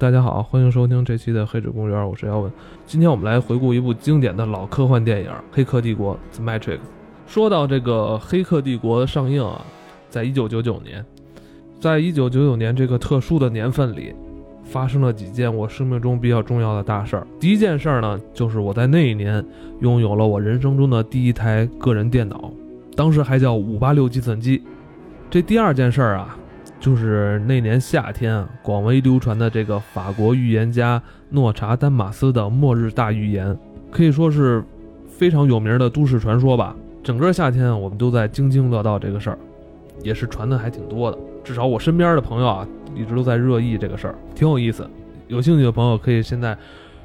[0.00, 2.50] 大家好，欢迎收听这期的《黑纸公园》，我是姚文。
[2.86, 6.78] 今天我们来回顾一部经典的老科幻电影《黑客帝国》（The Matrix）。
[7.26, 9.62] 说到这个《黑客帝国》的上映啊，
[10.08, 11.04] 在一九九九年，
[11.78, 14.14] 在一九九九年这个特殊的年份里，
[14.64, 17.26] 发生了几件我生命中比较重要的大事儿。
[17.38, 19.44] 第一件事儿呢，就是我在那一年
[19.80, 22.50] 拥有了我人生中的第一台个人电脑，
[22.96, 24.62] 当时还叫五八六计算机。
[25.28, 26.38] 这第二件事儿啊。
[26.80, 33.54] 就是那年夏天，广为流传的这个法国预言家诺查丹马斯的末日大预言，
[33.90, 34.64] 可以说是
[35.06, 36.74] 非常有名的都市传说吧。
[37.04, 39.38] 整个夏天，我们都在津津乐道这个事儿，
[40.02, 41.18] 也是传的还挺多的。
[41.44, 44.88] 至少我身边的朋友啊，一直都在热议这个事儿，挺有意思。
[45.28, 46.56] 有兴趣的朋友可以现在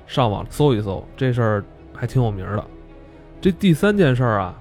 [0.07, 2.63] 上网搜一搜，这事儿还挺有名的。
[3.41, 4.55] 这第三件事儿啊，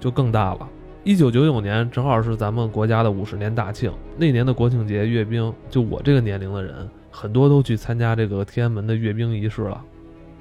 [0.00, 0.68] 就更大了。
[1.04, 9.84] 一九九九年正好是咱们国家的五十年大庆，那年的国庆节阅兵，就我这个年龄的人，很多都去参加这个天安门的阅兵仪式了，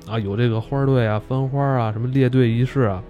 [0.07, 3.03] 啊，有这个花队啊、分花啊、什么列队仪式啊，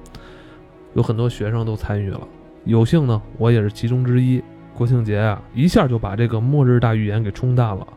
[0.96, 2.20] 有很多学生都参与了。
[2.66, 4.42] 有幸呢，我也是其中之一。
[4.76, 7.88] 国庆节啊，一下就把这个末日大预言给冲淡了，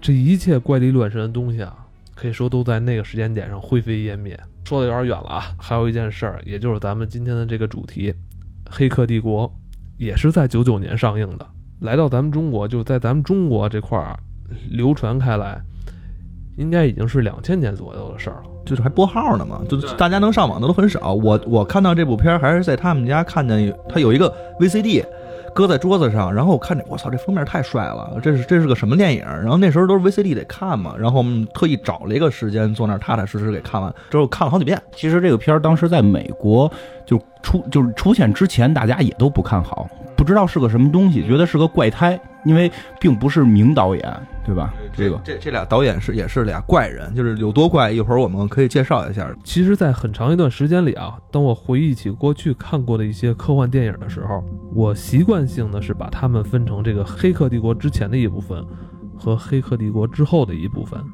[0.00, 1.76] 这一切怪力乱神的东西啊，
[2.14, 4.40] 可以说都在那个时间点上灰飞烟灭。
[4.64, 8.10] 说的有点远了啊，还有一件事儿，也就是咱们今天的这个主题。
[8.70, 9.48] 《黑客帝国》
[9.96, 11.46] 也是在九九年上映的，
[11.80, 14.18] 来到咱们中国，就在咱们中国这块儿
[14.70, 15.60] 流传开来，
[16.56, 18.50] 应该已经是两千年左右的事儿了。
[18.64, 21.14] 就是还拨号呢嘛，就大家能上网的都很少。
[21.14, 25.04] 我我看到这部片儿还是在他们家看见，他有一个 VCD。
[25.56, 28.20] 搁在桌子上，然后我看着，我操，这封面太帅了！
[28.22, 29.24] 这是这是个什么电影？
[29.24, 34.78] 然后那时候都是 VCD 得看嘛，然后我们特意找了一个时间坐那儿踏踏实实给看完，之后看了好几遍。
[34.94, 36.70] 其实这个片儿当时在美国
[37.06, 44.26] 就出就是出现之前，大家也都不看好，不知道是个什么东西，觉得是个怪胎，因为并不是名导演。
[44.46, 44.72] 对吧？
[44.92, 49.28] 这个这这俩导演是也是俩怪人，就是有多怪，一会儿我们可以介绍一下。
[49.42, 58.64] 其实，在很长一段时间里啊，当我回忆起过去看过的一些科幻电影的时候，我习惯性的是把它们分成这个《黑客帝国》之前的一部分
[59.18, 61.00] 和《黑客帝国》之后的一部分。《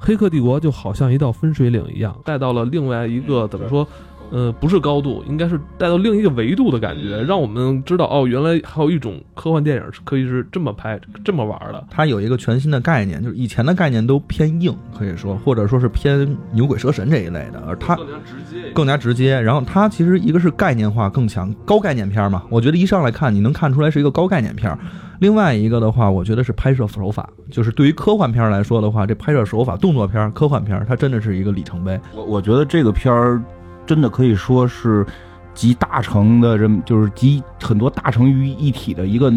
[0.00, 3.86] 黑客帝国》就好像一道分水岭一样，带到了另外一个怎么说？
[4.30, 11.86] 呃，不是高度，应该是带到另一个维度的感觉，让我们知道哦，原来还有一种科幻电影是可以是这么拍、这么玩的。
[11.90, 19.40] 它有一个全新的概念，就是以前的概念都偏硬，可以说，或者说是偏牛鬼蛇神这一类的，而它更加直接，更加直接。
[19.40, 24.76] 然后它其实一个是概念化更强，高概念片嘛，我觉得一上来看你能看出来是一个高概念片。
[25.20, 31.98] 另外一个的话，我觉得是拍摄手法，就是对于科幻片来说的话，这拍摄手法、动作片、科幻片，它真的是一个里程碑。
[32.14, 33.40] 我我觉得这个片儿。
[33.86, 35.06] 真的可以说是
[35.54, 39.32] 集大成的，人就是集很多大成于一体的一个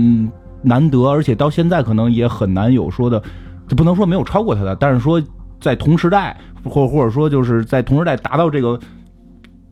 [0.61, 3.21] 难得，而且到现在可能也很难有说的，
[3.67, 5.21] 就不能说没有超过他的，但是说
[5.59, 8.79] 在同时代或或者说就是在同时代达到这个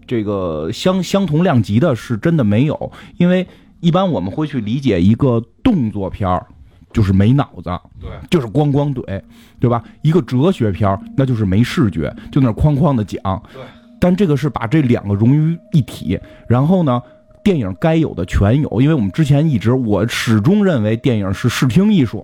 [0.05, 2.91] 这个相相同量级的，是真的没有。
[3.17, 3.47] 因为
[3.79, 6.45] 一般我们会去理解一个动作片儿
[6.93, 7.69] 就是没脑子，
[7.99, 9.21] 对，就是咣咣怼，
[9.59, 9.83] 对吧？
[10.01, 13.61] 一个哲学片儿那就是没视觉，就那哐哐的讲，对。
[14.05, 17.01] 但这个是把这两个融于一体，然后呢，
[17.43, 18.79] 电影该有的全有。
[18.79, 22.23] 因为我们之前一直，我始终认为电影是视听艺术，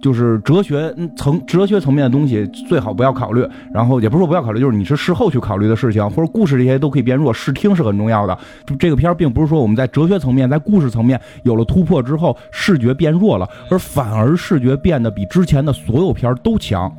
[0.00, 3.46] 就是哲学层、哲学层面的东西最好不要考虑。
[3.74, 8.38] 然后也不是说不要考虑，就是你是事后去考虑的事情，或者故事这些都可以变弱，视听是很重要的。
[8.78, 16.90] 这个片儿并不是说我们在哲学层面、在故事层面有了突破之后，视觉变弱了，而反而视觉变得比之前的所有片儿都强。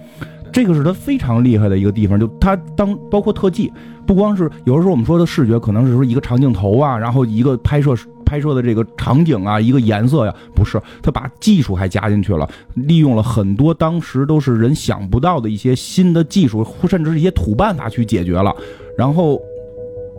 [0.54, 3.74] 这个是他非常厉害的一个地方，就他当包括特技，
[4.06, 18.56] 不光是有的时候我们说的视觉，可能是说一个长镜头啊，然后一个拍摄拍摄的这个场景啊，一个颜色呀，不是，他把技术还加进去了，利用了很多当时都是人想不到的一些新的技术，甚至是一些土办法去解决了，
[18.96, 19.42] 然后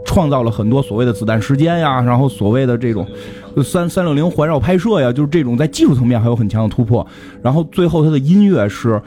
[0.05, 3.07] 创造了很多所谓的子弹时间呀，然后所谓的这种
[3.63, 7.07] 三三六零环绕拍摄呀，就是这种在技术层面还有很强的突破，
[7.41, 9.01] 然后最后他的音乐是。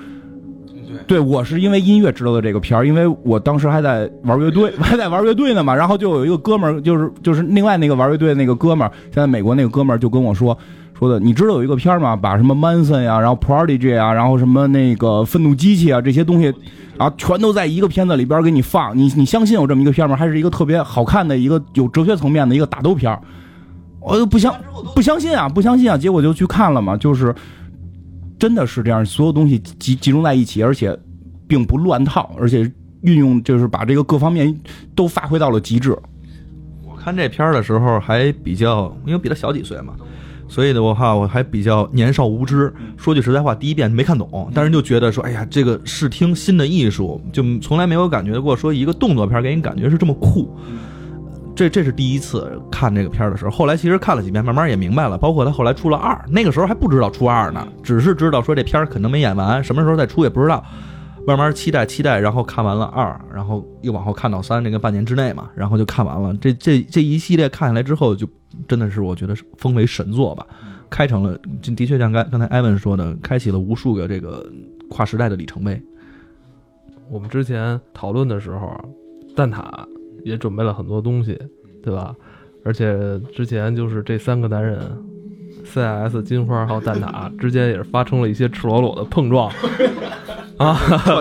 [1.08, 5.74] 对，我是因为音乐知道的这个片儿，因为我当时还在玩乐队， 还在玩乐队呢嘛。
[5.74, 10.56] 然后就有一个哥们儿，就是就是另外那个玩乐队那个哥们儿，现在美国那个哥们儿就跟我说
[11.00, 12.16] 说的，你知道有一个片儿吗？
[12.16, 16.54] 把什么 Manson 呀，然后 Prodigy 啊，然后什么那个愤怒机器啊这些东西，
[16.98, 18.98] 然后全都在一个片子里边给你放。
[18.98, 20.16] 你你相信有这么一个片儿吗？
[20.16, 23.22] 还是一个特别好看的一个有哲学层面的一个打斗片儿？
[24.02, 24.54] 我不相
[24.94, 25.98] 不相信啊，不相信啊。
[25.98, 27.34] 结果就去看了嘛，就是。
[28.40, 30.98] 真的是这样，所有东西集集中在一起，而且
[31.48, 34.56] 并不乱套，而且运用就是把这个各方面
[34.96, 35.98] 都发挥到了极致。
[36.86, 39.94] 我看这片儿的时候还比较，因为比他小几岁嘛，
[40.48, 42.74] 所以的话，我还比较年少无知。
[42.96, 50.56] 说句实在话，第一遍没看懂，但是就觉得说，哎呀，这个视听新的艺术，就从来没有感觉过说一个动作片给你感觉是这么酷。
[51.58, 55.18] 这这是第一次看这个片儿的时候，后来其实看了几遍，慢慢也明白了。
[55.18, 60.64] 包括他后来出了二，那个时候还不知道出二呢，只是知道说这片儿可能没演完，什么时候再出也不知道。
[61.26, 66.34] 慢慢期待期待，然后看完了二，然后又往后看到三，这个半年之内嘛，然后就看完了。
[66.36, 68.26] 这这这一系列看下来之后，就
[68.68, 70.46] 真的是我觉得是封为神作吧，
[70.90, 71.38] 开成了，
[71.76, 74.50] 的确像刚刚才艾文说的，开启了无数个这个
[74.90, 75.82] 跨时代的里程碑。
[77.10, 78.80] 我们之前讨论的时候，
[79.36, 79.66] 蛋挞
[80.28, 81.38] 也准备了很多东西，
[81.82, 82.16] 对吧？
[82.64, 84.80] 而且之前就是这三个男人
[85.64, 89.50] ，CS 金花还有蛋挞之间也是发生了一些赤裸裸的碰撞
[90.58, 90.76] 啊，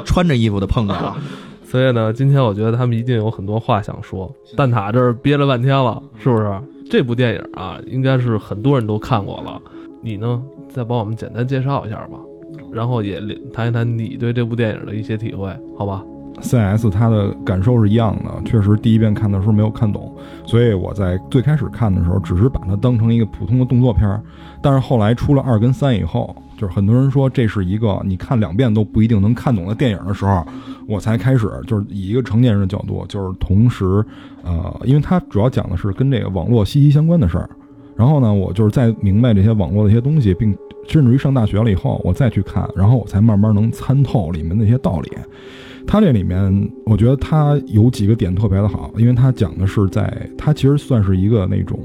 [0.05, 1.17] 穿着衣服的碰撞，
[1.63, 4.35] 所以呢，今天我觉得他们一定有很多话想说。
[4.57, 6.61] 蛋挞这儿憋了半天了，是不是？
[6.91, 9.61] 这部电影啊，应该是很多人都看过了。
[10.03, 12.19] 你呢，再帮我们简单介绍一下吧，
[12.73, 13.21] 然后也
[13.53, 16.05] 谈一谈你对这部电影的一些体会，好吧？
[16.43, 24.21] CS 它的感受是一样的，确实第一遍看的时候没有看懂，所以我在最开始看的时候只是把它当成一个普通的动作片儿，
[24.61, 30.47] 但是后来出了二跟三以后，就是很多人说这是一个你看两遍都不一定能看懂的电影的时候，
[30.87, 34.05] 我才开始就是以一个成年人的角度，就是同时，
[34.43, 37.49] 呃，因为它主要讲的是跟这个网络息息相关的事儿，
[37.97, 40.57] 然后呢，我就是在明白这些网络的一些东西，并
[40.87, 45.11] 甚至于上大学了以后，我再去看，然后我才慢慢能参透里面那些道理。
[45.87, 51.79] 它这里面，我觉得它有几个点特别的好，因为它讲的是在它其实算是一个那种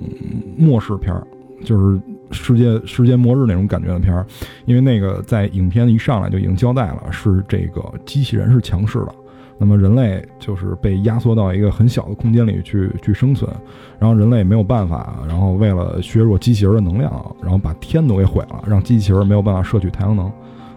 [0.57, 1.25] 末世片儿，
[1.63, 2.01] 就是
[2.31, 4.25] 世界世界末日那种感觉的片儿，
[4.65, 9.13] 因为那个在影片一上来就已经交代了，是这个机器人是强势的，
[9.59, 13.49] 那么人类就是被压缩到一个很小的空间里去去生存，
[13.99, 20.31] 然后人类没有办法，然后为了削弱机器人的能量，然后把天都给毁了，让机器人没有办法摄取太阳能。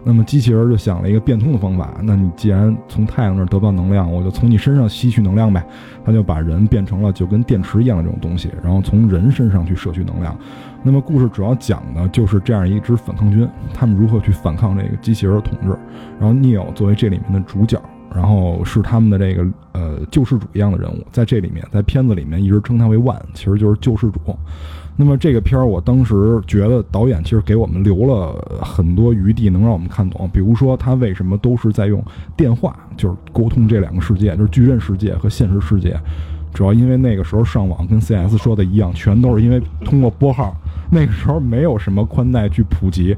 [0.07, 5.65] 那么机器人就想了一个变通的方法，那你既然从太阳那儿得不到能量，我就从你身上吸取能量呗。
[6.05, 10.37] 他就把人变成了就跟电池一样的这种东西，然后从人身上去摄取能量。
[10.83, 15.75] 那么故事主要讲的就是这样一支反抗军，他们如何去反抗这个机器人的统治。
[16.19, 17.81] 然后 Neo 作为这里面的主角，
[18.13, 24.19] 然后是他们的这个呃救世主一样的人物，在这里面在片子里面一直称他为万，其实就是救世主。
[24.97, 30.29] 那么这个片儿，我当时觉得导演其实给我们留了很多余地，能让我们看懂。
[30.31, 32.01] 比如说，他为什么都是在用
[32.37, 35.99] 电话，就是沟通这两个世界，就是矩阵世界和现实世界。
[36.53, 40.55] 主要因为那个时候上网跟 CS 说的一样，全都是因为通过拨号。
[40.89, 43.13] 那个时候没有什么宽带去普及，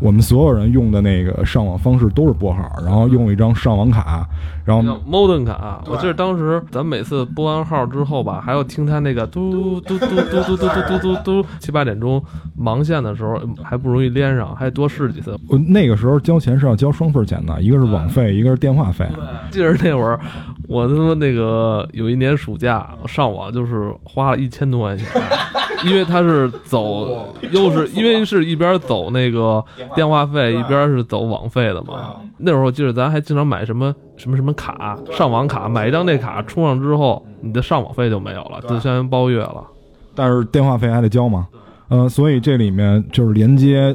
[0.00, 4.26] 我们所有人用的那个上网方式都是拨号，然后用一张上网卡，
[4.64, 12.22] 然后叫 modem 卡，我记得当时咱每次拨完号之后吧，还要听他那个嘟 嘟嘟嘟嘟嘟嘟嘟嘟嘟，七八点钟
[12.56, 15.36] 忙线的时候还不容易连上，还多试几次。
[15.48, 19.06] 我那个时候交钱是要交双份钱的，一个是网费，一个是电话费。
[19.50, 20.18] 记得那会儿，
[20.68, 25.06] 我他妈那个有一年暑假上网就是花了一千多块钱，
[25.86, 29.64] 因为他是走， 又是因为是一边走那个
[29.94, 32.16] 电话费，一边是走网费的嘛。
[32.38, 39.64] 那会儿我记得咱还经常买什么什么什么卡，上网卡，买一张那卡充上之后，你的上网费就没有了，就相当于包月了。
[40.14, 41.46] 但是电话费还得交嘛，
[41.88, 43.94] 呃，所以这里面就是连接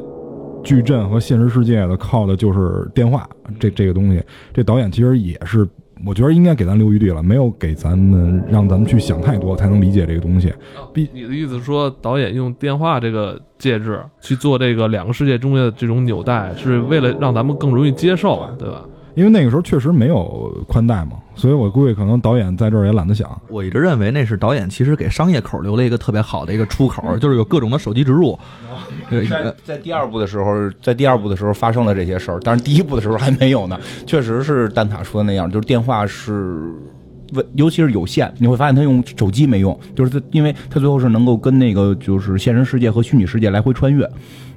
[0.64, 3.28] 矩阵和现实世界的，靠的就是电话
[3.60, 4.24] 这这个东西。
[4.54, 5.68] 这导演其实也是，
[6.06, 10.54] 我觉得应该给咱留余地了，没有给咱们让咱们去想太多，才能理解这个东西。
[10.94, 18.84] 毕你的意思是说，导演用电话这个介质去做这个两个世界中间的这种纽带，是为了让咱们更容易接受，对吧？
[19.16, 23.30] 因为那个时候确实没有宽带嘛，所以我估计可能导演在这儿也懒得想。
[23.48, 28.38] 我一直认为那是导演其实给商业口留了一个特别好的一个出口，就是有各种的手机植入。
[29.10, 33.80] 对，在在第二部的时候，在第二部的时候发生了这些事儿，但是第一部的时候还没有呢。
[34.06, 36.72] 确实是蛋挞说的那样，就是电话是。
[37.36, 44.08] 为尤其是有线，你会发现他用手机没用，就是他，因为他最后是能够跟那个就是现实世界和虚拟世界来回穿越，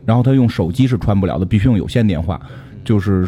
[0.04, 2.38] 然后他用手机是穿不了的，必须用有线电话，
[2.84, 3.26] 就是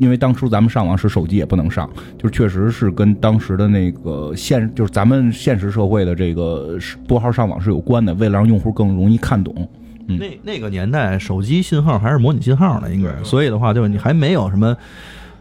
[0.00, 1.88] 因为当初咱们上网是手机也不能上，
[2.18, 6.76] 就是确实是跟当时的那个现，就是咱们现实社会的这个
[7.06, 9.68] 拨号上网是有关的，为了让用户更容易看懂。
[10.08, 10.18] 嗯。
[10.18, 14.76] 那那个年代手机信号还是模拟信号呢，应该，所以的话，就是你还没有什么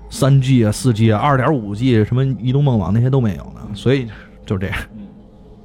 [0.10, 4.08] 三 G 啊、四 G 啊、二点五 G 什么移动梦网那些都没有呢，所以
[4.46, 4.78] 就这样。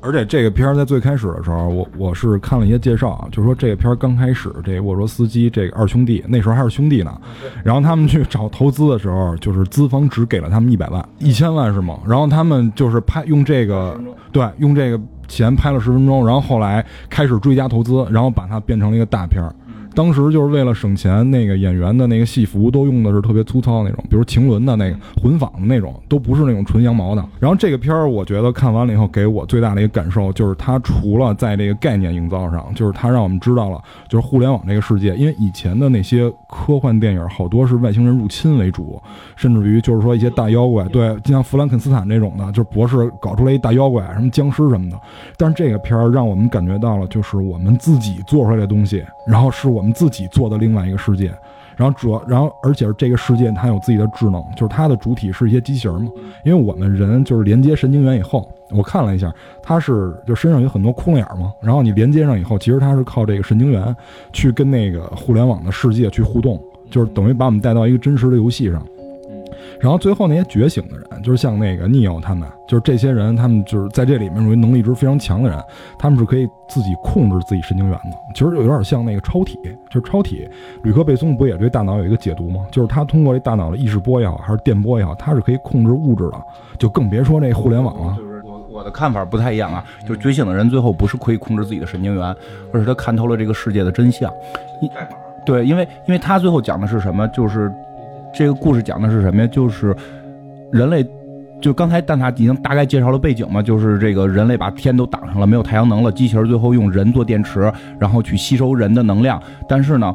[0.06, 7.18] 而且这个片儿在最开始的时候，我我是看了一些介绍啊，就是说这个片儿刚开始，这沃罗斯基这个二兄弟那时候还是兄弟呢，
[7.64, 11.98] 然后他们去找投资的时候，就是资方只给了他们一百万，一千万是吗？
[12.06, 13.98] 然后他们就是拍用这个
[14.30, 19.54] 对用这个前拍了十分钟，然后后来开始追加投资，然后把它变成了一个大片儿。
[19.94, 27.24] 当时就是为了省钱，那个演员的那个戏服都用的是特别粗糙的那种，比如晴纶的那个混纺的那种，都不是那种纯羊毛的。
[27.38, 35.14] 然后这个片儿，我觉得看完了以后，给我最大的一个感受就是，它除了在这个概念营造上，就是它让我们知道了，就是互联网这个世界。
[35.14, 39.00] 因为以前的那些科幻电影好多是外星人入侵为主，
[39.36, 44.98] 甚至于就是说一些大妖怪，对，就像弗兰肯斯坦这种的，就是博士搞出来一大妖怪，什么僵尸什么的。
[45.36, 51.30] 但是这个片儿让我们感觉到了，就是我们自己做出来的东西，然后是我我们自己做的另外一个世界，
[51.76, 56.10] 然后主要，然后而且这个世界它有自己的智能，就是它的主体是一些机器人嘛。
[56.42, 59.30] 因为我们人就是连接神经元以后，我看了一下，
[59.62, 63.94] 它是就身上有很多窟窿眼嘛，然后你连接上以后，其实它是靠这个神经元
[64.32, 66.58] 去跟那个互联网的世界去互动，
[66.90, 68.82] 就是等于把我们带到一个真实的游戏上。
[69.84, 75.62] 然后最后那些觉醒的人，就是像那个 Neo 他们，就是这些人，他们就是在这里面属于能力值非常强的人，
[75.98, 78.16] 他们是可以自己控制自己神经元的。
[78.34, 79.58] 其实有点像那个超体，
[79.90, 80.48] 就是超体，
[80.84, 82.64] 吕克贝松不也对大脑有一个解读吗？
[82.70, 86.42] 就是他通过这大脑的意识波也好，还是电波也好，他是可以控制物质的，
[86.78, 88.16] 就更别说这互联网了。
[88.16, 92.34] 就是我我的看法不太一样啊，就是觉醒的人最后不是可以控制自己的神经元，
[92.72, 94.32] 而是他看透了这个世界的真相。
[94.80, 94.90] 一
[95.44, 97.28] 对，因为因为他最后讲的是什么？
[97.28, 97.70] 就是
[98.34, 99.46] 这个故事讲的是什么呀？
[99.46, 99.94] 就是
[100.72, 101.06] 人类，
[101.60, 110.14] 就刚才蛋挞已经大概介绍了背景嘛，就是这个人类把天都挡上了，没有太阳能了，机器人最后用人做电池，然后去吸收人的能量，但是呢。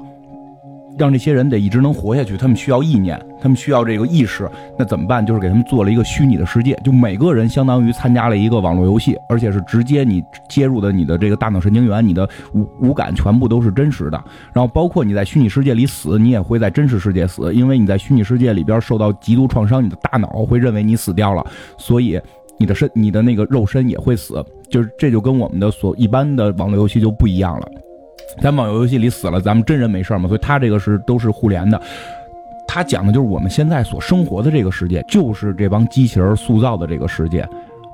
[0.99, 5.25] 让这些人得一直能活下去，他们需要意念，他们需要这个意识，那怎么办？
[5.25, 14.21] 就是给他们做了一个虚拟的世界，就每个人相当于参加了一个网络游戏，而且是直接你接入的你的这个大脑神经元，你的五五感全部都是真实的。
[14.51, 21.45] 然后包括你在虚拟世界里死，你也会在真实世界死，因为你在虚拟世界里边受到极度创伤，你的大脑会认为你死掉了，
[21.77, 22.19] 所以
[22.57, 24.43] 你的身你的那个肉身也会死。
[24.69, 27.67] 就是这就跟我们的所一般的网络游戏就不一样了。
[28.41, 30.27] 咱网游游戏里死了，咱们真人没事嘛？
[30.27, 31.81] 所以他这个是都是互联的。
[32.67, 37.48] 他讲的就是我们现在所生活的这个世界，就是这帮机器人塑造的这个世界。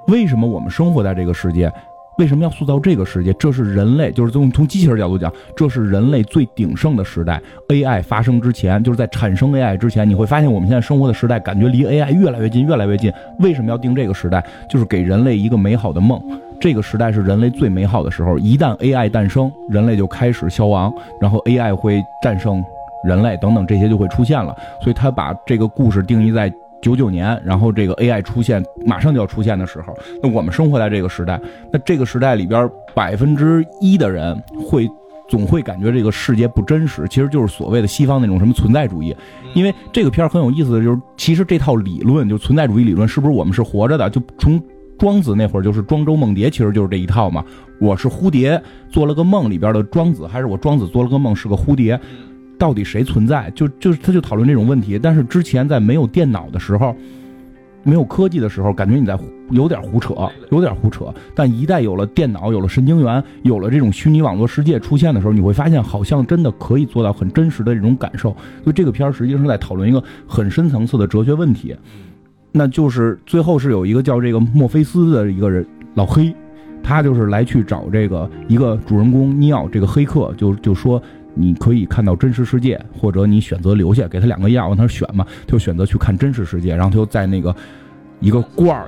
[0.07, 1.71] 为什么我们生活在这个世界？
[2.17, 3.33] 为什么要塑造这个世界？
[3.33, 7.41] 这是人类，就是从从机器人角度讲，这是人类最鼎盛的时代。
[7.67, 13.11] AI 发生之前，就是在产生 AI 之前，你会发现我们现在生活的时代，感觉离 AI 越来越近，越来越近。
[13.39, 14.45] 为什么要定这个时代？
[14.69, 16.21] 就是给人类一个美好的梦。
[16.59, 18.37] 这个时代是人类最美好的时候。
[18.37, 22.63] 一旦 AI 诞生，人类就开始消亡，然后 AI 会战胜
[23.05, 24.55] 人类，等等这些就会出现了。
[24.81, 29.95] 所以他把这个故事定义在九九年，然后这个 AI 出现，马上就要出现的时候。
[30.21, 31.39] 那我们生活在这个时代，
[31.71, 34.87] 那这个时代里边百分之一的人会
[35.27, 39.15] 总会感觉这个世界不真实，其实就是所谓的西方那种什么存在主义。
[39.55, 44.07] 因为这个片儿很有意思的就是，其实这套理论就存在主义理论，是不是我们是活着的？
[44.09, 44.61] 就从
[44.97, 47.43] 庄子那会儿就是庄周梦蝶，其实就是这一套嘛。
[47.79, 51.99] 我是蝴蝶，做了个梦里边的庄子，还是我庄子做了个梦是个蝴蝶？
[52.57, 53.51] 到底谁存在？
[53.53, 54.97] 就就是他就讨论这种问题。
[54.97, 56.95] 但是之前在没有电脑的时候，
[57.83, 59.19] 没有科技的时候，感觉你在
[59.51, 60.15] 有点胡扯，
[60.51, 61.13] 有点胡扯。
[61.35, 68.29] 但一旦有了电脑，有了神经元，有了这种虚拟网络世界出现的时候，你会发现好像真的可以做到很真实的这种感受。
[68.63, 71.75] 所以这个片儿实际上是在讨论一个很深层次的哲学问题。
[72.57, 76.33] 那就是最后是有一个叫这个墨菲斯的一个人老黑，
[76.81, 81.01] 他就是来去找这个一个主人公尼奥这个黑客，就就说
[81.33, 87.53] 你可以看到真实世界，或者你选择留下，给他两个药让他选嘛，他就选择去看真实世界，然后他就在那个
[88.21, 88.87] 一个罐儿，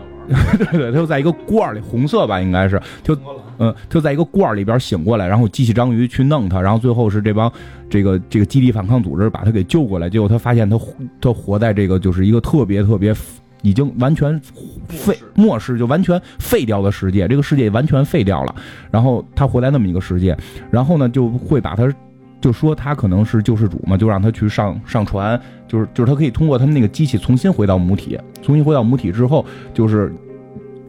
[0.58, 3.14] 对 对，他就在一个罐儿里，红色吧应该是，就
[3.60, 7.52] 嗯，就在一个罐儿里边醒过来，然后机器章鱼去弄他，然后最后是这帮
[7.90, 10.80] 这个这个基地反抗组织把他给救过来，结果他发现他
[11.20, 13.14] 他活在这个就是一个特别特别。
[13.62, 14.40] 已经完全
[14.88, 18.56] 废末世，就完全废掉的世界，这个世界完全废掉了。
[18.92, 20.38] 然后他活在那么一个世界，
[20.70, 21.92] 然后呢就会把他，
[22.40, 30.14] 就说他可能是救世主嘛，就让他去上上船，就是就是他可以通过他们那个机器重新回到母体，重新回到母体之后，就是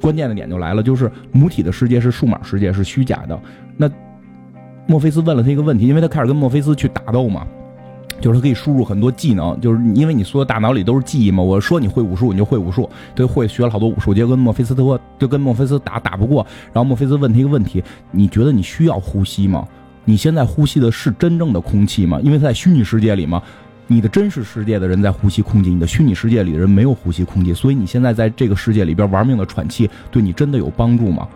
[0.00, 3.40] 关键的点就来了，就是母体的世界是数码世界，是虚假的。
[3.76, 3.90] 那
[4.86, 7.46] 墨菲斯问了他一个问题，因为他开始跟墨菲斯去打斗嘛。
[8.20, 11.42] 就是他可以输入很多技能，就是因为你所有大脑里都是记忆嘛。
[11.42, 14.12] 我说你会武术，你就会武术，对会学了好多武术。
[14.12, 19.66] 结果跟墨菲斯特就跟墨菲斯打打不过，然后墨菲斯问他一个问题：你觉得你需要呼吸吗？
[20.04, 22.18] 你现在呼吸的是真正的空气吗？
[22.22, 23.42] 因为在虚拟世界里嘛，
[23.86, 31.28] 你的真实世界的人在呼吸空气，你的虚拟世界里的人没有呼吸空气，所以你现在在这个世界里边玩命的喘气，对你真的有帮助吗？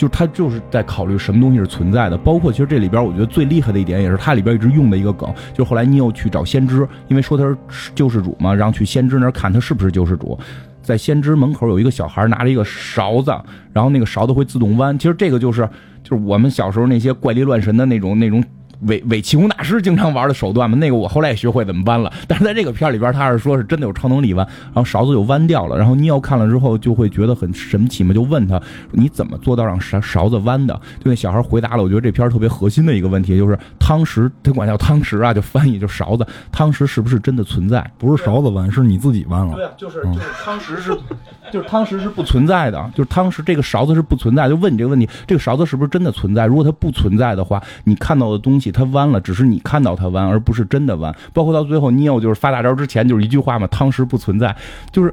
[0.00, 10.38] 就是他就是在考虑什么东西是存在的，包括其实这里边我觉得最厉害的一点，也是他里边一直用的一个梗，就是后来你又去找先知，因为说他是救世主嘛，然后去先知那儿看他是不是救世主，
[10.82, 13.30] 在先知门口有一个小孩拿着一个勺子，
[13.74, 14.98] 然后那个勺子会自动弯。
[14.98, 15.68] 其实这个就是
[16.02, 18.42] 就是我们小时候那些怪力乱神的那种那种。
[18.82, 22.12] 伪伪气功大师经常玩的手段嘛，那个我后来也学会怎么弯了。
[22.26, 25.76] 但是在这个片儿里边，他是说是真的有超能力弯，然后勺子就弯掉了。
[25.76, 28.60] 然后尼奥看了之后就会觉得很神奇嘛，就问他
[28.92, 30.74] 你怎么做到让勺勺子弯的？
[31.02, 37.88] 就那小孩回答了，我觉得这片儿特别核心的一个问题，就是汤匙，他管叫汤匙啊，就翻译就勺子，汤匙是不是真的存在？
[37.98, 39.54] 不是勺子弯，是你自己弯了。
[39.54, 40.96] 对啊，就是就是汤匙是，
[41.52, 44.48] 就是汤匙是不存在的，就是汤匙这个勺子是不存在。
[44.48, 46.46] 就问你这个问题，这个勺子是不是真的存在？
[46.46, 51.14] 如果它不存在的话，你看到的东西它弯了，只是你看到它弯，而不是真的弯。
[51.32, 54.54] 包括到最后，尼奥就是发大招之前就是一句话嘛，汤匙不存在，
[54.92, 55.12] 就是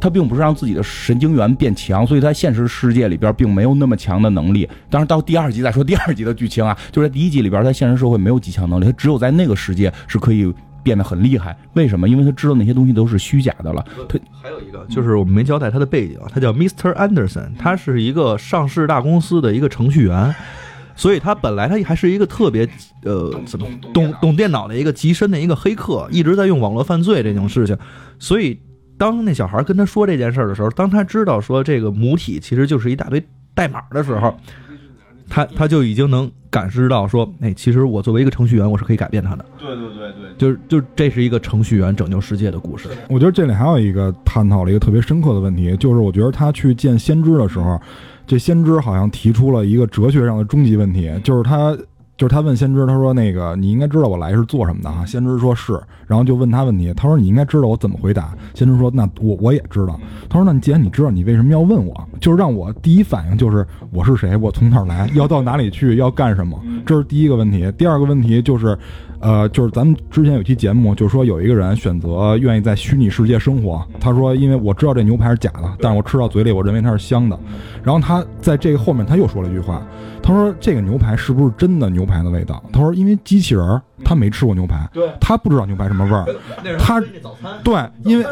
[0.00, 4.68] 他并不是让自己的神经元变强，所以他现实世界里边并没有那么强的能力。
[4.88, 10.52] 当然到第二集再说第二集的剧情啊，就是第一集里边，他现实社会没有极强能力，他只有在那个世界是可以。
[10.80, 12.08] 变得很厉害，为什么？
[12.08, 13.84] 因为他知道那些东西都是虚假的了。
[14.08, 16.94] 他还有一个就是我们没交代他的背景，他叫 Mr.
[16.94, 20.34] Anderson，他是一个上市大公司的一个程序员，
[20.98, 22.68] 所以他本来他还是一个特别
[23.04, 23.64] 呃怎么
[23.94, 27.78] 懂懂电脑的一个极深的一个黑客，一直在用网络犯罪这种事情。
[28.18, 28.58] 所以
[28.98, 33.24] 当那小孩跟他说这件事的时候，当他知道说这个母体其实就是一大堆
[33.54, 34.36] 代码的时候，
[35.28, 39.46] 他他就已经能感知到说，哎，其实我作为一个程序员，我是可以改变他的。
[39.56, 42.88] 对对对对，就是就这是一个程序员拯救世界的故事。
[43.08, 47.80] 我觉得这里还有一个探讨了一个特别深刻的问题，就是我觉得他去见先知的时候，
[48.28, 51.76] 这先知好像提出了一个哲学上的终极问题，就是他。
[52.18, 62.08] 就是他问先知，他说：“那个你应该知道我来是做什么的啊？”先知说是，然后就问他问题，他说：“你应该知道我怎么回答。”先知说：“那我我也知道。”他说：“那既然你知道，你为什么要问我？
[62.18, 66.60] 就是让我第一反应就是我是谁，我从哪儿来，要到哪里去，要干什么？
[66.84, 67.72] 这是第一个问题。
[67.78, 68.76] 第二个问题就是。
[69.20, 73.84] 呃，就是咱们之前有期节目，就是说有一个人选择愿意在虚拟世界生活。
[73.98, 77.38] 他说，因为我知道这牛排是假的，但是我吃到嘴里，我认为它是香的。
[77.82, 79.82] 然后他在这个后面他又说了一句话，
[80.22, 82.62] 他说这个牛排是不是真的牛排的味道？
[82.72, 86.24] 他说，因为机器人儿他没吃过牛排，对，他不知道牛排什么味儿。
[86.78, 87.00] 他
[87.62, 88.24] 对，因为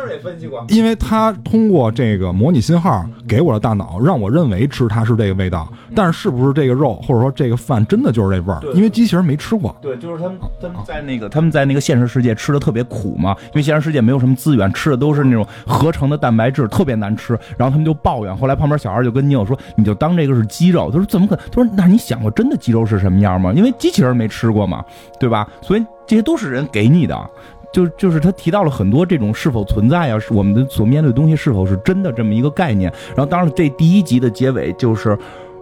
[0.68, 5.68] 因为他通过这个模拟信号给我的大脑，让我认为吃它是这个味道。
[5.94, 8.60] 但是是不是这个肉或者说这个饭真的就是这味儿？
[8.74, 9.74] 因为机器人没吃过。
[9.80, 17.38] 对，就是他们他们在那个他们在那个现实世界吃的特别苦嘛，因为现实世界没有什么资源，吃的都是那种合成的蛋白质，特别难吃。
[17.56, 23.52] 然后他们就抱怨，后来旁边小孩就跟尼友说：“你就当这个是鸡肉。”他说：“怎么可能？”他说：“那你想过真的鸡肉是什么样吗？
[23.54, 24.84] 因为机器人没吃过嘛，
[25.18, 25.46] 对吧？
[25.60, 27.30] 所以这些都是人给你的。
[27.72, 32.92] 就就是他提到了很多这种是否存在啊，是我们的所面对的东西是否是真的这么一个概念。
[33.08, 35.18] 然后当然这第一集的结尾就是。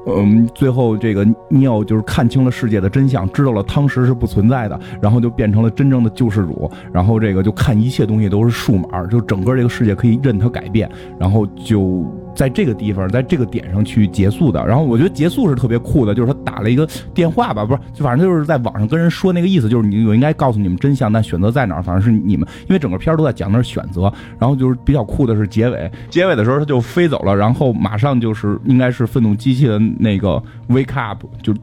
[0.07, 12.05] 嗯，最后这个尼奥就是看清了世界的真相，知道了汤匙是不存在的，然后就变成了真正的救世主，然后这个就看一切东西都是数码，就整个这个世界可以任他改变，然后就。
[12.35, 14.65] 在这个地方，在这个点上去结束的。
[14.67, 24.13] 然后我觉得结束是特别酷的，就是他打了一个电话吧，不是，就反正就是在网上跟人说那个意思，就是你我应该告诉你们真相，但选择在哪儿，反正是你们，因为整个片儿都在讲那选择。
[24.39, 31.55] 然后就是比较酷的是结尾，结尾的时候他就飞走了，然后马上就是应该是愤怒机器的那个 wake up，就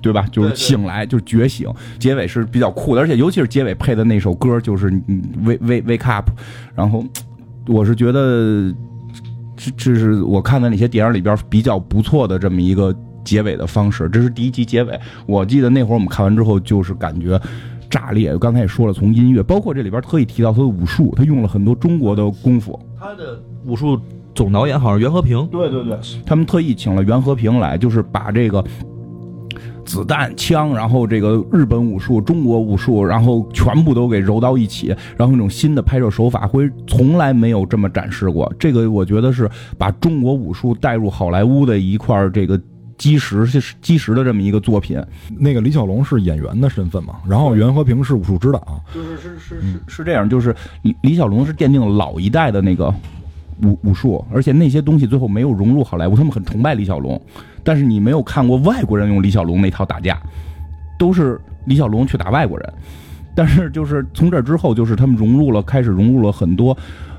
[0.00, 0.26] 对吧？
[0.30, 1.68] 就是醒来，就是觉醒。
[1.98, 4.90] 结尾是比较酷的，而且尤其是结尾配的那首歌，就是
[5.44, 6.30] wake wake wake up。
[6.74, 7.04] 然后
[7.66, 8.72] 我是觉得。
[9.58, 12.94] 这这是我看的那些电影里边比较不错的这么一个
[13.24, 14.08] 结尾的方式。
[14.08, 17.38] 这是第一集结尾，我记得那会儿我们看完之后就是感觉
[17.90, 18.38] 炸裂。
[18.38, 22.78] 刚才也说了，从音乐，包括这里边特意提到他的武术，他用了很多中国的功夫。
[22.96, 24.00] 他的武术
[24.32, 25.44] 总导演好像袁和平。
[25.48, 28.64] 对对对，他们特意请了袁和平来，就是把这个。
[29.88, 38.52] 子弹、枪，然后这个日本武术、中国武术，然后全部都给揉到一起，然后那种新的拍摄手法，会从来没有这么展示过。
[38.58, 42.60] 这个我觉得是把中国武术带入好莱坞的一块这个
[42.98, 45.02] 基石，是基石的这么一个作品。
[45.38, 47.14] 那个李小龙是演员的身份嘛？
[47.26, 52.94] 然后袁和平是武术指导，就是是是是是这样，就是李李小龙是奠定了老一代的那个
[53.62, 57.18] 武武术，而且那些东西最后没有融入好莱坞，他们很崇拜李小龙。
[57.68, 60.18] 但是你没有看过外国人用李小龙那套打架，
[60.98, 62.72] 都是李小龙去打外国人。
[63.34, 66.74] 但是就是从这之后，就是他们融入了，开始融入了很多，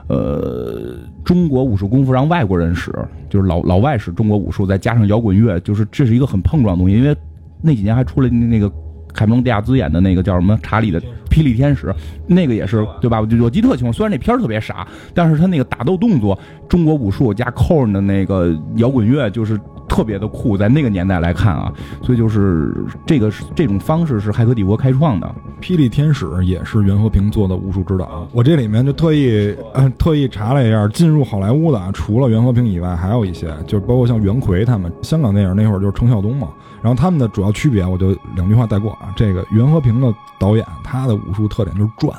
[0.07, 2.91] 呃，中国武术功夫让外国人使，
[3.29, 6.97] 就是老老外使中国武术，再加上摇滚乐，就是这是一个很碰撞的东西。
[6.97, 7.15] 因为
[7.61, 8.71] 那几年还出了那个
[9.13, 10.99] 凯蒙·迪亚兹演的那个叫什么《查理的
[11.39, 11.87] 霹雳天使》，
[12.27, 13.21] 那个也是对吧？
[13.21, 13.93] 我我记得特清楚。
[13.93, 19.59] 虽然那片儿特别傻，但是他那个打斗动作，中国武术加扣的那个摇滚乐，就是。
[19.89, 21.73] 特别的酷，在那个年代来看啊，
[22.03, 22.71] 所以就是
[23.07, 25.27] 这个这种方式是《骇客帝国》开创的。
[25.59, 28.29] 霹雳天使也是袁和平做的武术指导。
[28.31, 36.49] 我这里面就特意呃特意查了一下，进入好莱坞的啊，除了袁和平以外，还有一些，就是包括像袁奎他们，香港电影那会儿就是程晓东嘛。
[36.81, 39.13] 然后他们的主要区别，我就两句话带过啊。
[39.15, 42.17] 这个袁和平的导演，他的武术特点就是转，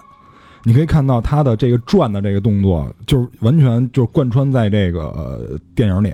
[0.65, 6.13] 你可以看到他的这个转的这个动作，就是完全就是贯穿在这个、电影里。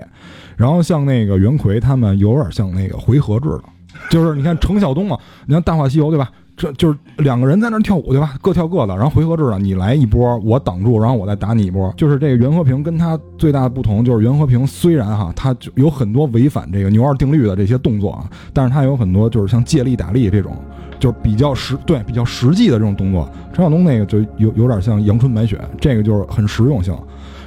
[0.55, 3.63] 然后像那个袁奎他们有点像那个回合制的，
[4.09, 6.31] 就是你看程晓东啊，你看《大话西游》对吧？
[6.57, 8.33] 这就是两个人在那跳舞对吧？
[8.41, 11.93] 各跳各的，然后回合制的，你来一波，我挡住，然后我再打你一波。
[11.95, 20.57] 就是这个袁和平跟他最大的不同，就是袁和平虽然哈，他就有很多违反这个牛二定律的这些动作啊，但是他有很多就是像借力打力这种，
[20.99, 23.29] 就是比较实对比较实际的这种动作。
[23.53, 26.97] 陈晓东那个就有有点像阳春白雪，这个就是很实用性。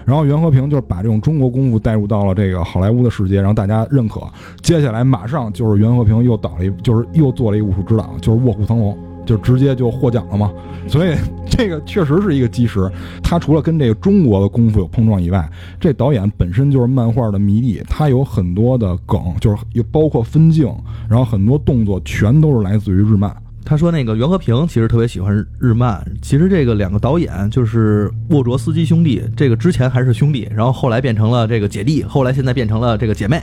[0.04, 4.20] 然后袁和平就是把这种中国功夫带入到了这个好莱坞的世界，然后大家认可。
[4.62, 8.92] 接下来马上就是袁和平又导了一，就是又做了一个武术指导，就是《卧虎藏龙》，
[9.24, 10.52] 就直接就获奖了嘛。
[10.88, 11.14] 所以
[11.48, 12.90] 这个确实是一个基石。
[13.22, 20.72] 他除了跟这个中国的功夫有碰撞以外，这导演本身就是漫画的迷弟，他有很多的梗，就是有包括分镜，
[21.08, 23.34] 然后很多动作全都是来自于日漫。
[23.64, 33.40] 他说那个袁和平其实特别喜欢日漫，其实这个两个导演就是沃卓斯基兄弟，这个之前还是兄弟，然后后来变成了这个姐弟，后来现在变成了这个姐妹。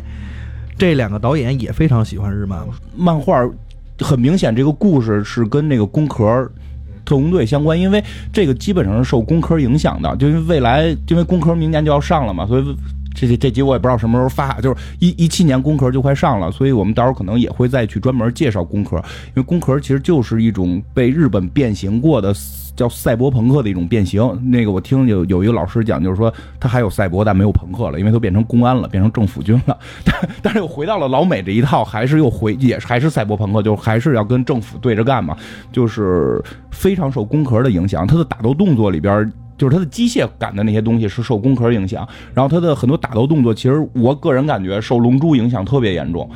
[0.77, 2.63] 这两个导演也非常喜欢日漫，
[2.95, 3.43] 漫画
[3.99, 6.25] 很明显，这个故事是跟那个工壳
[7.03, 12.77] 特工队相关，因为这个基本上是受工科影响的，就因为未来因为工科明年就要上了嘛，所以
[13.17, 22.33] 这这这集我也不知道什么时候发，就是一一七年工壳就快上了，所以我们到时候可能也会再去专门介绍工壳，因为工壳其实就是一种被日本变形过的。
[22.77, 29.75] 叫赛博朋克的一种变形，那个我听有有一个老师讲，就是说他还有赛博，但没有朋克了，因为都变成公安了，变成政府军了。
[30.05, 35.35] 但但是又回到了老美这一套，还是又回也还是赛博朋克，就还是要跟政府对着干嘛，
[35.71, 38.05] 就是非常受工壳的影响。
[38.05, 46.29] 他的打斗动作里边，就是他的机械感的那些东西是受工壳影响，然后他的很多打斗动作，其实我个人感觉受龙珠影响特别严重。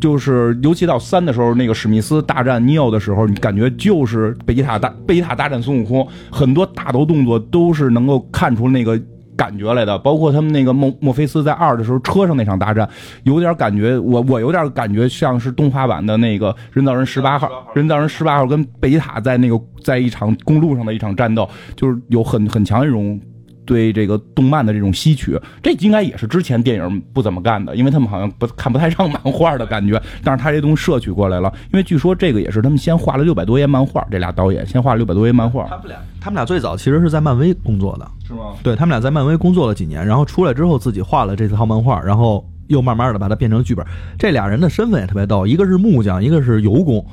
[0.00, 9.00] 就是尤其到三的时候，那个史密斯大战尼奥的时候，你感觉就是贝吉塔大贝吉塔大战孙悟空，很多打斗动作都是能够看出那个
[9.36, 9.98] 感觉来的。
[9.98, 12.88] 包括他们那个墨墨菲斯在二的时候车上那场大战，
[13.22, 23.20] 有点感觉，我我有点感觉像是动画版的那个人造人十八号，人造人十八号跟贝吉塔在那个在一场公路上的一场战斗，就是有很很强一种。
[23.66, 30.00] 对这个动漫的这种吸取，这应该也是之前电影不怎么干的，因为他们好像不看不太上 漫画的感觉。
[30.22, 35.64] 但是他这东西摄取过来了，因为据说这个也是他们先画了六百多页漫画，这俩导演先画了六百多页漫画。
[35.68, 38.54] 他们俩，他们俩最早其实是在漫威工作的，是吗？
[38.62, 43.84] 对他们俩在漫威工作了几年，然后出来之后自己画了这套漫画，然后又慢慢的把它变成剧本。
[44.18, 47.04] 这俩人的身份也特别逗，一个是木匠，一个是油工，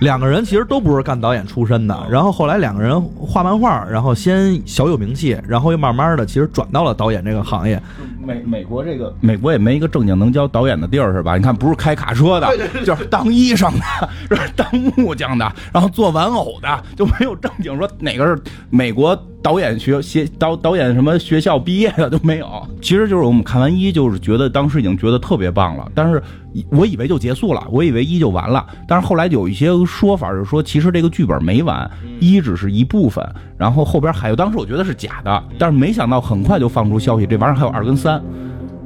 [0.00, 2.06] 两个人其实都不是干导演出身的。
[2.10, 7.80] 然后后来两个人画漫画，然后先小有名气，然后又慢慢的其实转到了导演这个行业。
[8.24, 11.36] 美美国这个美国也没一个正经能教导演的地儿是吧？
[11.36, 12.48] 你看，不是开卡车的，
[12.84, 22.46] 就是当医生的， 是当木匠的，然后做玩偶的，就没有正经说哪个是美国导演学学导导演什么学校毕业的都没有。
[22.82, 26.22] 其实就是我们看完一，就是觉得当时已经觉得特别棒了，但是
[26.70, 31.88] 我以为就结束了，我以为一就完了，但是后来有一些说法是说，其实这个剧本没完，
[32.20, 33.24] 一只是一部分，
[33.56, 38.22] 然后后边还有，当时我觉得是假的，但是没想到很快就放出消息，这玩意儿还有二跟三。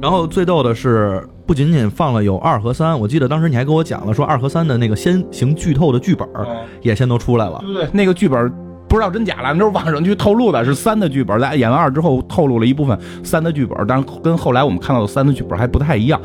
[0.01, 6.27] 然后最逗的是，不仅仅放了有二和三，我记得当时你还跟我讲了，说二和三的那个先行剧透的剧本
[6.81, 7.59] 也先都出来了。
[7.65, 8.51] 对对，那个剧本
[8.93, 16.21] 不知道真假了，那是网上去透露的，是三的剧本，在演完二之后透露了一部分三的剧本，但是跟后来我们看到的三的剧本还不太一样。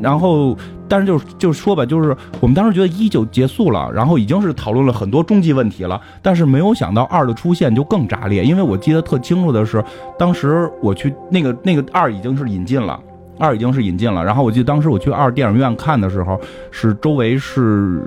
[0.00, 0.56] 然后，
[0.86, 9.84] 但是就就说吧，就是我们当时觉得一就结束了，然后已经是讨论了很多终极问题了，但是没有想到二的出现就更炸裂，因为我记得特清楚的是，
[10.16, 13.00] 当时我去那个那个二已经是引进了。
[13.38, 16.40] 二已经是引进了，然后我记得当时我去二电影院看的时候，
[16.70, 18.02] 是周围是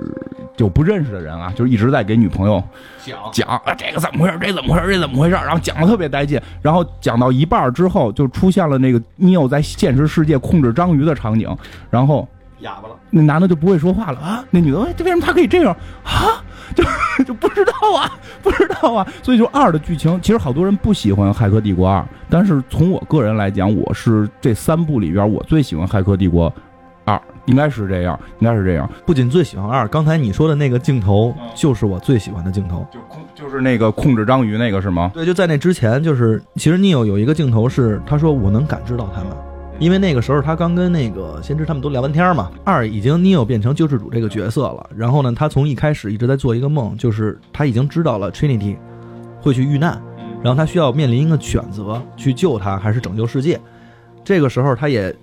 [0.56, 2.62] 有不认识的人啊，就是一直在给女朋友
[3.04, 3.18] 讲。
[3.32, 11.54] 讲啊这个怎么回事，这怎么回事，这怎么回事，然后讲的特别带劲，然后讲到一半之后，就出现了那个尼欧在现实世界控制章鱼的场景，
[11.90, 12.26] 然后
[12.60, 15.76] 哑巴了，那男的就不会说话了啊，那女的哎，这为什么他可以这样？
[16.04, 16.42] 啊？
[16.74, 16.84] 就
[17.24, 18.10] 就不知道啊，
[18.42, 26.52] 不知道啊，所以就二的剧情，其实好多人不喜欢《骇客帝国二》，但是从我个人来讲，我是这三部里边我最喜欢《骇客帝国
[27.04, 28.90] 二》，应该是这样，应该是这样。
[29.04, 32.86] 不仅最喜欢二，刚才你说的那个镜头就是我最喜欢的镜头。
[32.92, 35.10] 就控就是那个控制章鱼那个是吗？
[35.14, 39.30] 对，就在那之前，就是其实 Neo 有一个镜头是，他说我能感知到他们，
[39.78, 42.50] 因为那个时候他刚跟那个先知他们都聊完天嘛。
[42.64, 48.76] 二已经 Neo 变成救世主这个角色了，然后呢，他从一开始一直在做一个梦，就是他已经知道了 Trinity
[49.40, 50.00] 会去遇难，
[50.42, 53.60] 然后他需要面临一个选择，去救他还是拯救世界。
[54.24, 55.14] 这个时候他也。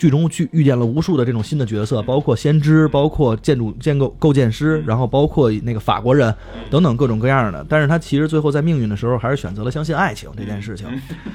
[0.00, 6.34] 剧中去遇见了无数的这种新的角色，包括先知，包括建筑建构构建师，然后包括那个法国人
[6.70, 7.62] 等等各种各样的。
[7.68, 10.86] 但是他其实最后在命运的时候，还是选择了相信爱情这件事情。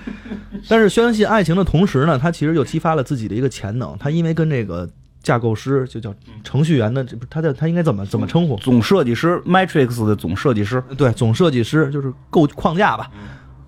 [0.68, 3.96] 但是相信爱情的同时呢，他其实又激发了自己的一个潜能。
[4.00, 4.90] 他因为跟这个
[5.22, 6.12] 架构师，就叫
[6.44, 8.56] 程序员的，这不他的他应该怎么怎么称呼？
[8.58, 10.84] 总设计师，Matrix 的总设计师。
[10.98, 13.12] 对，总设计师就是构框架吧。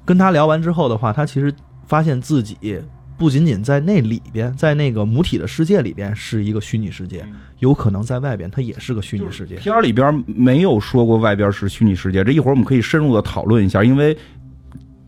[0.03, 1.53] 跟他聊完之后的话，他其实
[1.85, 2.81] 发现自己。
[3.17, 7.25] 不仅仅在那里边，在那个母体的世界里边是一个虚拟世界，
[7.59, 9.55] 有可能在外边它也是个虚拟世界。
[9.55, 14.15] 片儿里边没有说过外边是虚拟世界，这一会儿我们可以深入的讨论一下，因为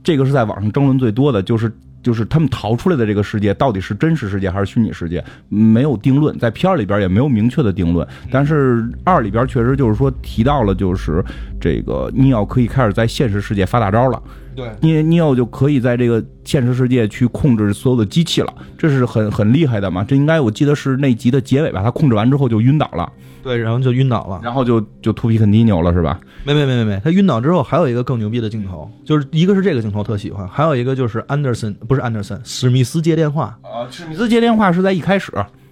[0.03, 8.07] 这个是在网上争论最多的，就是就是他们逃出来的这个世界到底是真实世界还是虚拟世界，没有定论，在片儿里边也没有明确的定论。
[8.31, 11.23] 但是二里边确实就是说提到了，就是
[11.59, 14.21] 这个尼奥可以开始在现实世界发大招了。
[14.55, 20.03] 对，尼尼奥就可以在这个现实世界去控制所有的机器了，这是很很厉害的嘛？
[20.03, 21.81] 这应该我记得是那集的结尾吧？
[21.81, 23.09] 他控制完之后就晕倒了，
[23.43, 26.19] 对，然后就晕倒了，然后就就秃皮肯尼牛了，是吧？
[26.43, 35.31] 没没没没没，他晕倒之后还有一个更牛逼的镜头，就是一个是这个镜头特喜欢，还有一个就是安德森不是安德森，史密斯接电话啊，史密斯接电话是在一开始。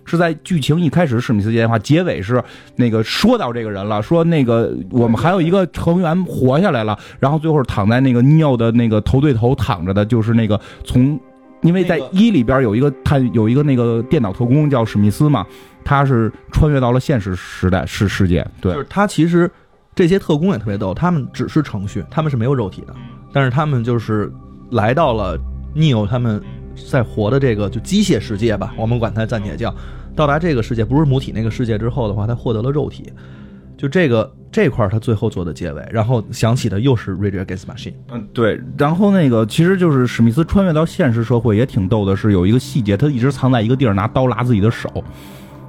[0.10, 2.42] 是在剧情一开始史密斯接电话，结尾是
[2.78, 11.20] 那个说到这个人了，说那个我们还有一个成员活下来了，然后最后躺在那个尼奥的那个头对头躺着的，就是那个从，
[11.62, 15.46] 因为在一里边有一个探有一个那个电脑特工叫史密斯嘛，
[15.84, 19.50] 他是穿越到了现实时代世世界，对，就是他其实
[19.96, 22.96] 这些特工也特别逗，他们只是程序，他们是没有肉体的，
[23.34, 24.32] 但是他们就是
[24.72, 25.38] 来到了
[25.76, 26.42] Neo 他们
[26.90, 29.74] 在活的这个就机械世界吧，我们管它暂且叫。
[30.16, 33.14] 到达这个世界不是母体那个世界之后的话，他获得了肉体，
[33.78, 37.92] 就这个这块他最后做的结尾，然后想起的又是《Rage Against Machine》。
[38.12, 44.92] 嗯，对，然后那个其实就是史密斯穿越到现实社会也挺逗的，是有一个细节，他一直藏在一个地儿拿刀拉自己的手。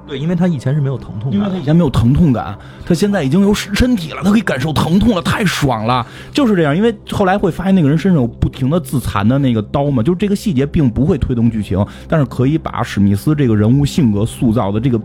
[0.07, 6.75] 对，因为他以前是没有疼痛，因为他以前没有疼痛感，他现在已经有身体了，他可以感受疼痛了，太爽了，就是这样。
[6.75, 14.99] 因为后来会发现那个人身上有不停的自残的那个刀嘛，就是这个细节并不会推动剧情，但是可以把史密斯这个人物性格塑造的这个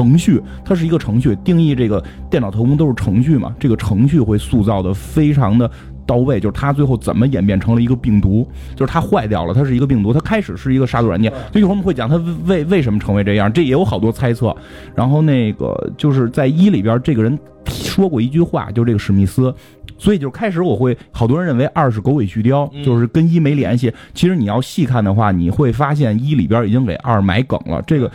[0.00, 5.70] 程序，它是一个程序，定义这个电脑特工都是程序嘛，这个程序会塑造的非常的。
[6.06, 14.52] 到位，就是它最后怎么演变成了一个病毒，就是它坏掉了，它是一个病毒，它开始是一个杀毒软件，就一会儿我们会讲它为为什么成为这样，这也有好多猜测。
[14.96, 19.54] 然后那个就是在一里边，这个人说过一句话，就是这个史密斯，
[19.98, 23.92] 所以就开始我会好多人认为二是狗尾续貂，就是跟一没联系。
[24.12, 27.80] 其实你要细看的话，你会发现一里边已经给二埋梗了。
[27.86, 28.10] 这个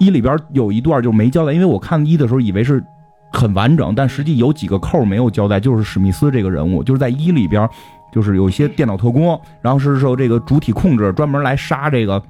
[0.00, 2.82] 一里边有一段就没交代，因为我看一的时候以为是。
[3.32, 7.70] 很完整，但实际有几个扣没有交代，就是史密斯这个人物，就是在一里边，
[8.12, 12.20] 就是有一些电脑特工，然后是受这个主体控制，专门来杀这个。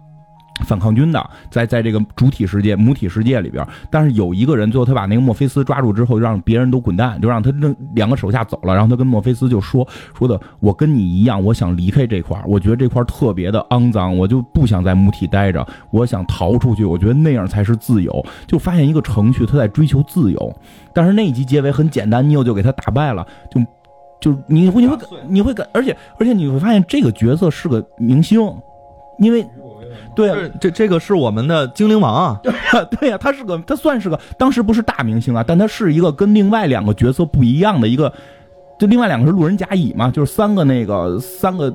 [0.60, 18.24] 反抗军的，在在这个主体世界、母体世界里边，但是有一个人，最后他把那个墨菲斯抓住之后，让别人都滚蛋，就让他那两个手下走了，然后他跟墨菲斯就说说的，我跟你一样，我想离开这块儿我觉得这块儿特别的肮脏，我就不想在母体待着，我想逃出去，我觉得那样才是自由。
[18.46, 20.54] 就发现一个程序，他在追求自由，
[20.92, 23.60] 但是那一集结尾很简单，尼欧就给他打败了，就
[24.32, 28.40] 就你会你会你会感，而且而且你会发现这个角色是个明星，
[29.18, 29.46] 因为。
[30.14, 32.40] 对，这这个是我们的精灵王啊！
[33.00, 38.12] 对呀，他是个，他算是个，当时不是大明星啊，但他是一个跟另外两个角色不一样的一个，
[38.78, 41.74] 就另外两个是路人甲乙嘛，就是三个那个三个。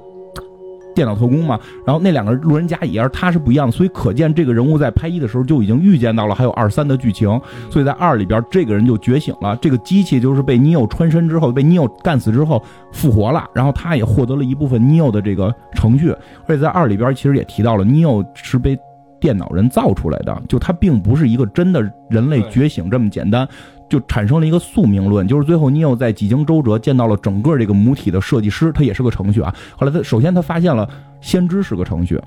[0.95, 7.29] 电脑特工嘛，然后那两个路人甲乙，而他是不一样的，所以可见这个人物在拍一的时候就已经预见到了还有二三的剧情，
[7.69, 16.11] 所以在二里边这个人就觉醒了，这个机器就是被尼欧穿身之后被尼欧干死之后复活了，然后他也获得了一部分尼欧的这个程序，
[16.47, 18.77] 而且在二里边其实也提到了尼欧是被
[19.19, 23.47] 电脑人造出来的，就它并不是一个真的人类觉醒这么简单。
[23.87, 29.53] 就产生了一个宿命论，就是最后尼奥在几经周折见到了整个这个母体的设计师，他也是个程序啊。
[29.77, 30.89] 后来他首先他发现了
[31.21, 32.19] 先知是个程序，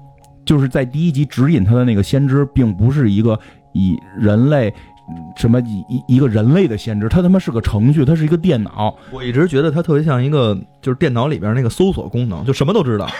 [0.44, 3.36] 就是在第一集指引他的那个先知，并不是一个
[3.72, 4.72] 以人类
[5.36, 8.96] 什么以一一个人类的先知，他他妈是个程序，他是一个电脑。
[9.10, 13.08] 我一直觉得他特别像一个就是电脑里边那个搜索功能，就什么都知道。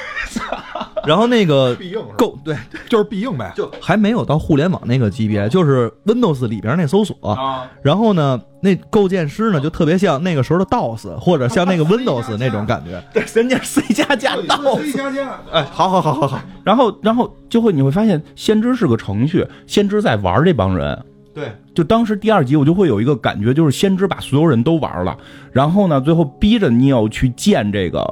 [1.07, 2.57] 然后那个必应够对，
[2.89, 3.53] 就是必应呗。
[3.57, 7.17] 就还没有到互联网那个级别，就是 Windows 里边那搜索。
[7.23, 13.03] 啊，然后呢，那构建师呢就特别像那个时候的 DOS，或者像那个 Windows 那种感觉。
[13.13, 14.79] 对，人家 C 加加到。
[14.95, 21.05] 加加，哎，好好好好好，然后，然后就会你会发现，先知是个程序，先知在玩这帮人。
[21.35, 25.17] 对，就当时第二集我就会有一个感觉，就是先知把所有人都玩了，
[25.53, 28.05] 然后呢，最后逼着 Neo 去建这个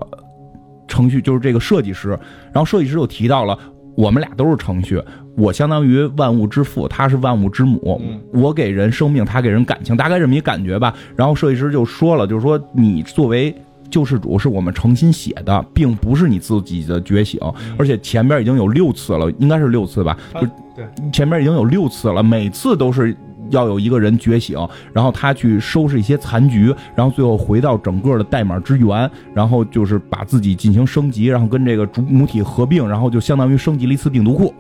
[0.89, 2.11] 程序，就是这个设计师。
[2.53, 3.59] 然后设计师又提到了，
[3.97, 5.03] 我们俩都是程序，
[5.37, 8.01] 我相当于万物之父，他是万物之母，
[8.33, 10.95] 我给人生命，他给人感情，大概这么一感觉吧。
[11.15, 13.55] 然后设计师就说了，就是说你作为。
[13.89, 17.41] 救世主是我们诚心写的，并不是你自己的觉醒，
[17.79, 20.19] 而且前边已经有六次了，应该是六次吧？
[20.35, 20.41] 就
[20.75, 23.17] 对，前边已经有六次了，每次都是
[23.51, 24.59] 要有一个人觉醒，
[24.93, 34.55] 然后他去收拾一些残局，然后最后回到整个的代码之源，然后就是把自己进行升级，然后跟这个主母体合并，然后就相当于升级了一次病毒库。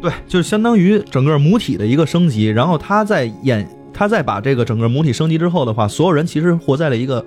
[0.00, 2.46] 对，就是相当于整个母体的一个升级。
[2.46, 7.24] 然后他在演，他在把这个整个母体升级之后的话，所有人其实活在了一个。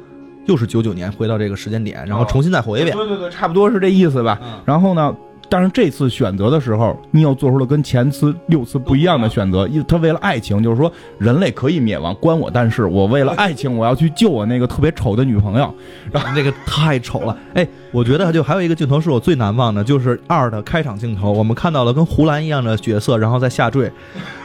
[0.48, 2.96] 又是九九年回到这个时间点，然后重新再活一遍。
[2.96, 4.40] 对对对，差不多是这意思吧。
[4.44, 5.12] 嗯然后呢，
[5.50, 9.68] 但是这次选择的时候，你又做出了跟前次六次不一样的选择。
[9.68, 15.74] 因他为了爱情，就是说人类可以灭亡，关我但是我为了爱情，我要去救我那个特别丑的女朋友。
[16.12, 23.92] 然后那个太丑了，哎，我觉得就还有一个镜头是我最难忘的，就是二的开场镜头，我们看到了跟胡兰一样的角色，然后再下坠，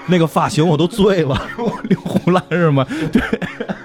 [0.06, 1.40] 那个发型我都醉了。
[1.88, 2.86] 刘 胡兰是吗？
[3.12, 3.22] 对，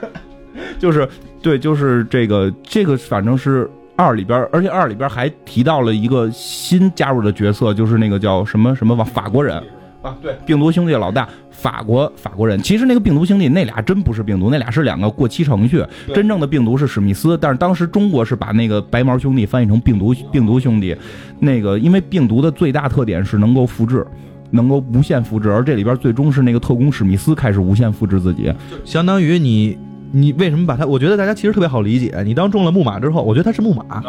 [0.79, 1.07] 就是
[1.41, 9.55] 对，就是这个这个，反正是二里边，而且二里边还提到了一个新加入的角色，就是那个叫什么什么法国人
[10.01, 12.61] 啊，对，病毒兄弟老大，法国法国人。
[12.61, 20.95] 其实那个病毒兄弟那俩真不是病毒，那俩是两个过期程序，真正的病毒是史密斯，但是当时中国是把那个白毛兄弟翻译成病毒病毒兄弟，
[21.39, 24.05] 那个因为病毒的最大特点是能够复制。
[24.51, 28.53] 能够无限复制，而这里边最终是那个特工史密斯开始无限复制自己，
[28.85, 29.77] 相当于你，
[30.11, 30.85] 你为什么把它？
[30.85, 32.21] 我觉得大家其实特别好理解。
[32.25, 34.03] 你当中了木马之后，我觉得它是木马，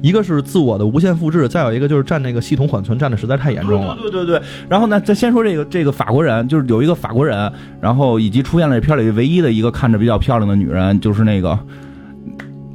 [0.00, 3.96] 一个是自我的无限复制，再有一个就是占那个系统缓存占的实在太严重了。
[4.00, 4.46] 对对对对。
[4.68, 11.58] 然后呢，再先说这个这个法国人，就是有一个法国人，然后以及出现了这片里唯一的一个看着比较漂亮的女人，就是那个。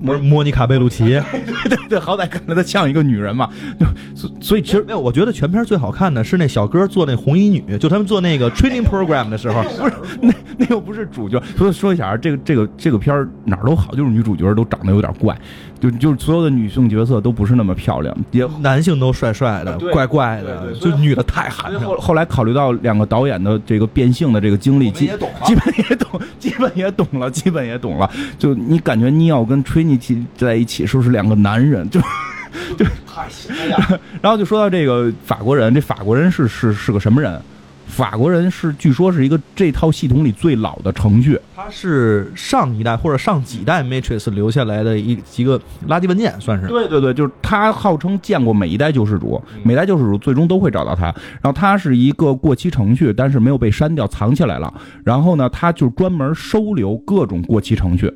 [0.04, 1.06] 莫莫妮卡贝鲁奇，
[1.64, 11.42] 对对对，好歹看着她像一个女人嘛，就 所所以其实没有，我觉得全片最好看的是那小哥做那红衣女，就他们做那个 training program 的时候， 不是那那又不是主角。
[11.58, 15.38] 所以说一下啊，这个这个这个片儿哪儿都好，就是女主角都长得有点怪，
[15.84, 22.00] 就就是所有的女性角色都不是那么漂亮，也男性都帅帅的，怪怪的，就女的太寒碜后了。
[22.00, 28.10] 后来考虑到两个导演的这个变性的这个经历，基也懂基本也懂，基本也懂了，基本也懂了。
[28.40, 31.90] 就你感觉尼奥跟 Trinity 在一起是不是两个男人？
[31.90, 32.00] 就
[32.80, 33.28] 就太
[34.22, 37.38] 然后就说到这个法国人，这法国人是是是个什么人？
[37.86, 46.68] 法国人是据说是一个这套系统里最老的程序，它是上一代或者上几代 Matrix 留下来的一几个垃圾文件，算是。
[46.68, 51.04] 对对对，就是他号称见过每一代救世主，每代救世主最终都会找到他。
[51.42, 54.74] 然后他是一个过期程序，但是没有被删掉，藏起来了。
[55.04, 58.12] 然后呢，他就专门收留各种过期程序，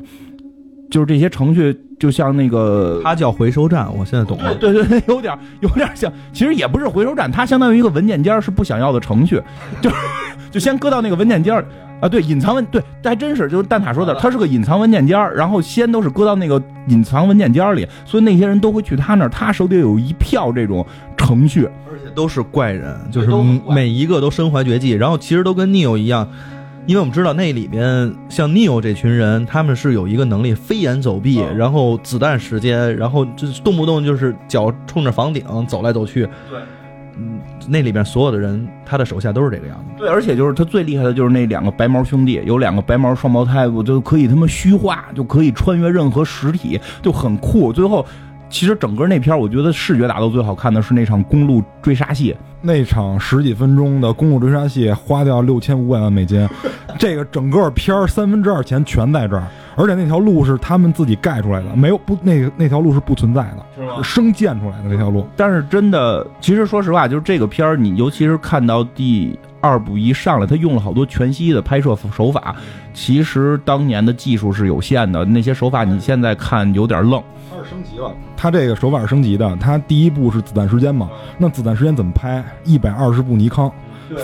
[0.89, 3.02] 就是这些程序就像那个。
[3.04, 4.54] 它叫回收站，我现在懂了。
[4.60, 9.41] 对对对，有点有点像，其实也不是回收站，它相当于一个文件夹，是不想要的程序，
[9.82, 9.89] 就
[10.52, 11.63] 就先搁到那个文件夹
[12.00, 20.86] 啊，对，隐藏文对，还真是，就是蛋挞说的，它是个 隐藏文件夹，然后先都是搁到那个隐藏文件夹里，所以那些人都会去他那儿，他手里有一票这种
[21.17, 23.28] 程序，而且都是怪人，就是
[23.69, 26.30] 每一个都身怀绝技，然后其实都跟 Neo 一样，
[26.88, 36.23] 因为我们知道那里边像 Neo 这群人，他们是有一个能力飞檐走壁，嗯然后子弹时间，然后就是动不动就是脚冲着房顶走来走去。
[36.50, 36.60] 对，
[37.17, 39.84] 嗯，那里边所有的人，他的手下都是这个样子。
[39.97, 47.73] 对，而且就是他最厉害的就是那两个白毛兄弟，有两个白毛双胞胎，我就可以他妈虚化，就可以穿越任何实体，就很酷。
[47.73, 48.06] 最后，
[48.49, 56.47] 其实整个那片儿我觉得视觉打斗最好看的是那场公路追杀戏，那场十几分钟的公路追杀戏花掉六千五百万美金，
[56.97, 59.43] 这个整个片儿三分之二钱全在这儿，
[59.75, 63.65] 而且那条路是他们自己盖出来的，没有不那个那条路是不存在的，
[64.01, 65.27] 是生建出来的那条路。
[65.36, 72.55] 但是真的，其实说实话，就是这个片儿，你尤其是看到第二部一上来，他用了好多全息的拍摄手法，
[72.93, 77.21] 其实当年的技术是有限的，那些手法你现在看有点愣。
[77.58, 79.55] 它是升级了，它这个手法是升级的。
[79.60, 82.43] 它第一步是子弹时间嘛，那子弹时间怎么拍？
[82.64, 83.72] 一百二十部尼康，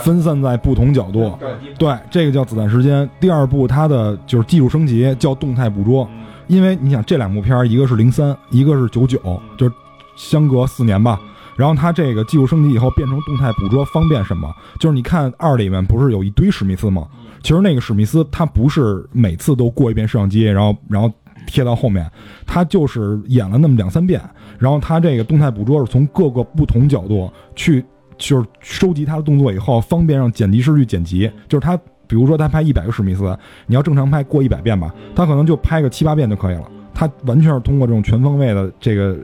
[0.04, 1.36] 分散在不同角度。
[1.80, 3.10] 对，这个叫子弹时间。
[3.20, 6.08] 第二步它的就是技术升级，叫动态捕捉。
[6.48, 9.20] 因为你想这两部片儿，一个是零三，一个是九九，
[9.58, 9.74] 就是
[10.16, 11.20] 相隔四年吧。
[11.56, 14.54] 然后它这个技术升级以后变成动态捕捉，方便什么？
[14.80, 17.08] 就是你看二里面不是有一堆史密斯吗？
[17.42, 21.12] 其实那个史密斯他不是每次都过一遍摄像机，然后然后
[21.54, 22.10] 贴到后面，
[22.48, 24.20] 他就是演了那么两三遍，
[24.58, 27.86] 然后他这个动态捕捉是从各个不同角度去
[28.18, 31.32] 就是收集他的动作以后，方便让剪辑师去剪辑。
[31.48, 31.78] 就是他
[32.08, 33.38] 比如说他拍一百个史密斯，
[33.68, 36.64] 你要正常拍过一百遍吧，他可能就拍个七八遍就可以了。
[36.92, 39.16] 他完全是通过这种全方位的这个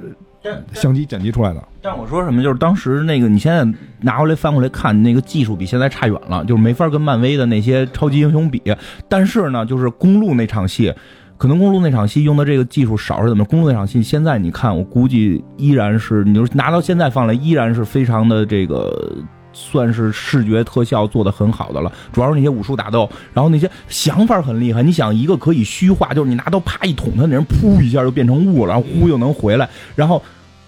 [0.74, 1.64] 相机剪辑出来的。
[1.82, 3.66] 但我说什么，就是当时那个，你现在
[4.02, 8.62] 拿回来翻过来看，那个技术比现在差远了，就是没法跟漫威的那些超级英雄比。
[9.08, 10.94] 但是呢，就是公路那场戏，
[11.40, 13.44] 可能公路那场戏用的这个技术少是怎么？
[13.46, 19.12] 公路那场戏现在你看，我估计依然是，你就拿到现在放来，依然是非常的这个。
[19.52, 24.84] 算是视觉特效做的很好的了，主要是那些武术打斗，然后那些想法很厉害。
[24.84, 30.22] 你想一个可以虚化，就是你拿刀啪一捅他，那人噗一下就变成雾了，然后呼又能回来，然后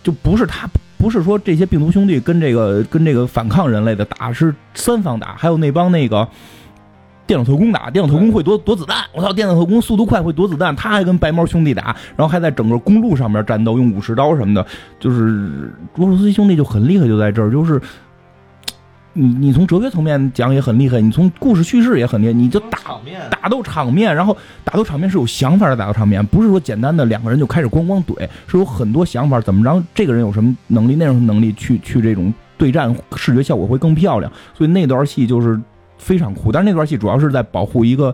[0.04, 0.68] 就不是他，
[0.98, 6.28] 不是说这些病毒兄弟跟这个跟这个反抗人类的打，是三方打，还有那帮那个
[7.32, 14.66] 电脑特工打，电脑特工会躲躲子弹，我操，电脑特工速度快会躲子弹，他还跟白毛兄弟打，然后还在整个公路上面战斗，用武士刀什么的，
[15.00, 17.82] 就是俄罗斯兄弟就很厉害，就在这儿，就是。
[19.14, 22.80] 你你从哲学层面讲也很厉害，你从故事叙事也很厉害，你就打
[23.30, 35.60] 打斗场面，然后打斗场面是有想法的打斗场面，不是说简单的两个人就开始咣咣怼，是有很多想法，怎么着这个人有什么能力，那种能力去去这种对战，视觉效果会更漂亮，所以那段戏就是
[36.02, 36.52] 非常酷。
[36.52, 38.14] 但是那段戏主要是在保护一个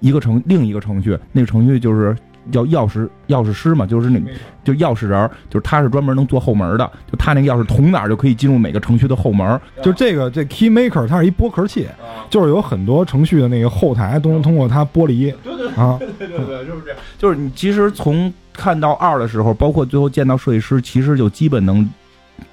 [0.00, 2.16] 一个程另一个程序，那个程序就是。
[2.52, 4.22] 叫钥匙钥匙师嘛，就是那，
[4.62, 9.60] 就钥匙人，就是他是专门能做后门的，就他那个钥匙捅哪儿就可以进入每个程序的后门。
[9.82, 11.88] 就这个这 Key Maker 它是一剥壳器，
[12.30, 15.34] 就是有很多程序的那个后台都能通过它剥离。
[15.42, 16.98] 对对啊，对对对，就是这样。
[17.18, 21.90] 就是你其实从看到二的时候，包括最后见到设计师，其实就基本能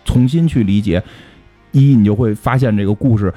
[0.05, 1.03] 重新去理解
[1.71, 3.31] 一，你就会发现这个故事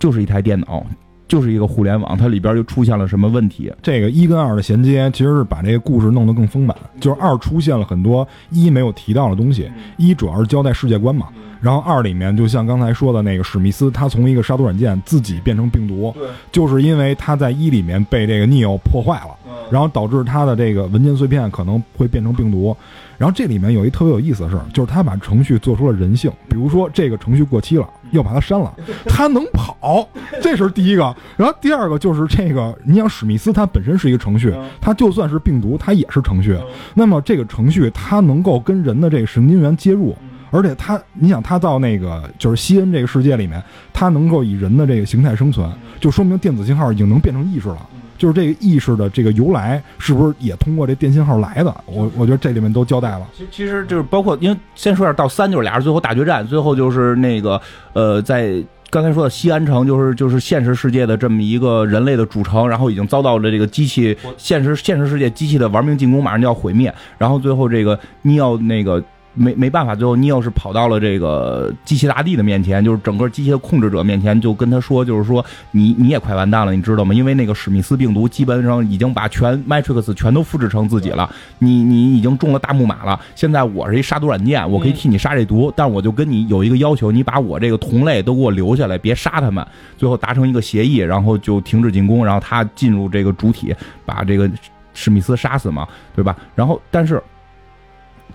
[0.00, 0.84] 就是一台电脑。
[1.28, 3.72] 就是一个互联网，它里边就出现了什么问题？
[3.80, 6.76] 这个一跟二的衔接其实是把这个故事弄得更丰满。
[6.98, 11.28] 就是二出现了很多一没有提到的东西，一主要是交代世界观嘛。
[11.60, 16.12] 然后二里面就像刚才说的那个史密斯，他从一个杀毒软件自己变成病毒，
[16.50, 19.36] 就是因为他在一里面被这个 Neo 破坏了，
[19.70, 22.76] 然后导致他的这个文件碎片可能会变成病毒。
[23.20, 26.32] 然后这里面有一特别有意思的事儿，就是他把程序做出了人性。
[26.48, 30.08] 比如说这个程序过期了，要把它删了， 它能跑，
[30.40, 31.14] 这是第一个。
[31.36, 36.56] 然后第二个就是这个，你想史密斯他本身是一个程序，他就算是病毒，他也是程序。
[36.94, 40.16] 那么这个程序它能够跟人的这个神经元接入，
[40.50, 43.62] 而且它，你想它到那个就是西恩这个世界里面，
[43.92, 47.86] 它能够以人的这个形态生存，就说明电子信号已经能变成意识了。
[48.20, 51.74] 就是这个意识的这个由来，是不是也通过这电信号来的？
[51.86, 53.26] 我我觉得这里面都交代了。
[53.34, 57.58] 其其实就是包括，因为先说下到三就是俩人最后大决战，最后就是那个
[57.94, 69.02] 呃，在刚才说的西安城，就是就是现实世界的这么一个人类的主城，然后已经遭到了这个机器现实现实世界机器的玩命进攻，马上就要毁灭，然后最后这个你要那个。
[69.32, 77.14] 没没办法，最后尼奥是跑到了这个机器大帝的面前，就是整个机器的控制者面前，就跟他说，就是说你你也快完蛋了，你知道吗？
[77.14, 83.18] 因为那个史密斯病毒基本上已经把全 Matrix 全都复制成自己了，你你已经中了大木马了。
[83.36, 89.64] 现在我是一杀毒软件，我可以替你杀这毒，但我就跟你有一个要求，你把我这个同类都给我留下来，别杀他们。
[89.96, 93.72] 最后达成一个协议，然后就停止进攻，然后他进入这个主体，
[94.04, 94.50] 把这个
[94.92, 96.36] 史密斯杀死嘛，对吧？
[96.56, 97.22] 然后但是。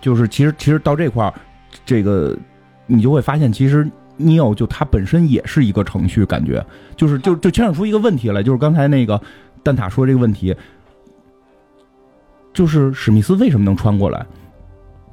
[0.05, 1.33] 就是其实其实到这块儿，
[1.83, 2.37] 这个
[2.85, 3.89] 你就会发现，其实
[4.19, 6.63] Neo 就它本身也是一个程序，感觉
[6.95, 9.19] 就是就就牵扯出一个问题来，就是刚才那个
[9.63, 10.55] 蛋塔说这个问题，
[12.53, 14.23] 就是史密斯为什么能穿过来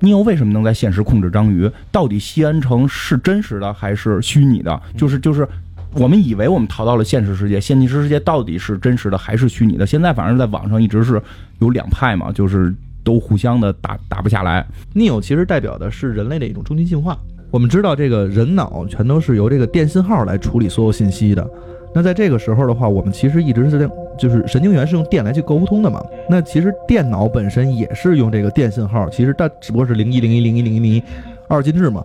[0.00, 1.70] ？Neo 为什么能在现实控制章鱼？
[1.90, 4.78] 到底西安城是真实的还是虚拟的？
[4.94, 5.48] 就是就是
[5.94, 9.86] 我们以为我们逃到了现实世界，现实世界到底是真实的还是虚拟的？
[9.86, 11.22] 现在反正在网上一直是
[11.60, 12.74] 有两派嘛，就是。
[13.04, 14.66] 都互相的打打不下来。
[14.94, 17.18] Neo 其实代表的是人类的一种终极进化。
[17.50, 21.46] 我们知道，这个人脑全都是由这个电信号来处理所有信息的。
[21.94, 26.02] 那在这个时候的话，我们其实一直是就是神经元是用电来去沟通的嘛。
[26.30, 31.02] 那其实电脑本身也是用这个电信号，其实它只不过是零一零一零一零一零一
[31.48, 32.02] 二进制嘛。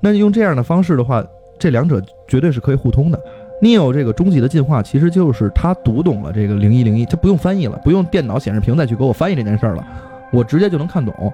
[0.00, 1.22] 那用这样的方式的话，
[1.58, 3.20] 这两者绝对是可以互通的。
[3.60, 9.86] Neo 这个终极的进化，其实就是他读懂了这个零一零一，他不用翻译了，不用电脑显示屏再去给我翻译这件事儿了。
[10.32, 11.32] 我直接就能看懂，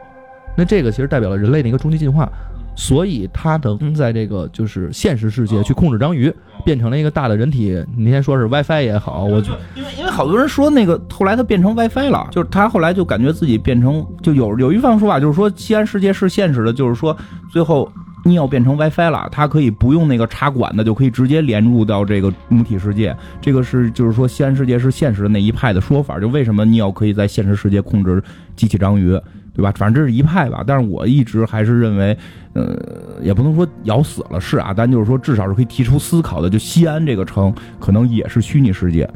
[0.57, 2.29] 那这个其实代表了人类的一个终极进化，
[2.77, 6.33] 所以它能在这个就是现实世界去控制章鱼，
[6.65, 7.83] 变成了一个大的人体。
[7.97, 17.17] 你先说是 WiFi 也好，我就因为因为好多人说那个后来它变成 WiFi 了，就是他后来就感觉自己变成就有有一方说法就是说西安世界是现实的，就是说
[17.51, 17.91] 最后
[18.25, 23.17] 尼奥变成 WiFi 了，它可以不用那个插管的，就可以直接连入到这个母体世界。
[23.41, 28.23] 这个是就是说西安世界是现实的那一派的说法，就为什么尼奥可以在现实世界控制
[28.63, 29.21] 机器章鱼，
[29.57, 29.73] 对吧？
[29.77, 30.63] 反正这是一派吧。
[30.65, 32.17] 但是我一直还是认为，
[32.53, 32.79] 呃，
[33.21, 36.49] 也不能说咬死了是啊，但就是说至少是可以提出思考的。
[36.49, 39.11] 就西安这个城可能也是虚拟世界。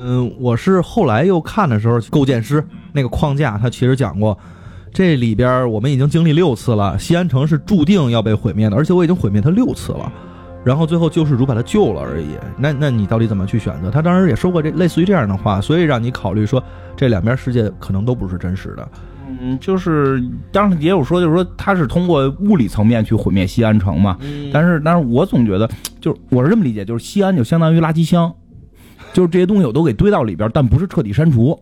[0.00, 4.38] 嗯，我是后来又看的时候，构建师那个框架，他其实讲过，
[4.94, 10.12] 这里边我们已经经历六次了，西安城是注定要被毁灭的，而且我已经毁灭它六次了，
[10.64, 12.36] 然后最后救世主把他救了而已。
[12.56, 13.90] 那那你到底怎么去选择？
[13.90, 16.62] 他当时也说过这类似于这样的话，所以让你考虑说
[16.96, 18.88] 这两边世界可能都不是真实的。
[19.26, 24.18] 嗯，就是当然也有说，就是说他是通过物理层面去毁灭西安城嘛。
[24.52, 25.68] 但是，但是我总觉得，
[26.00, 28.32] 就是我是这么理解，就是西安就相当于垃圾箱。
[29.12, 31.58] 就是这些东西我都给堆到里边，但不是彻底删除。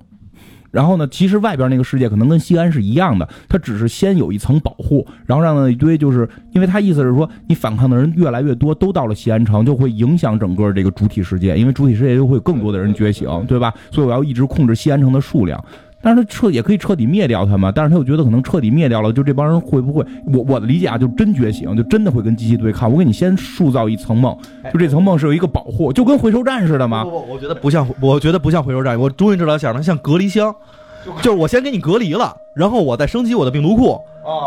[0.70, 13.72] 然后呢，其实外边那个世界可能跟西安是一样的，它只是先有一层保护，然后让那一堆就是因为他意思是说，你反抗的人越来越多，都到了西安城，就会影响整个这个主体世界，因为主体世界就会更多的人觉醒，对吧？
[13.90, 15.62] 所以我要一直控制西安城的数量。
[16.00, 17.72] 但是他彻也可以彻底灭掉他嘛？
[17.72, 20.04] 但是他又觉得可能彻底灭掉了，就这帮人会不会？
[20.32, 22.90] 我我的理解啊，就真觉醒，就真的会跟机器对抗。
[22.90, 24.36] 我给你先塑造一层梦，
[24.72, 27.04] 就这层梦是有一个保护，就跟回收站似的吗？
[27.04, 28.98] 不，我觉得不像，我觉得不像回收站。
[28.98, 30.54] 我终于知道想的像隔离箱，
[31.20, 34.00] 就是我先给你隔离了，然后我再升级我的病毒库，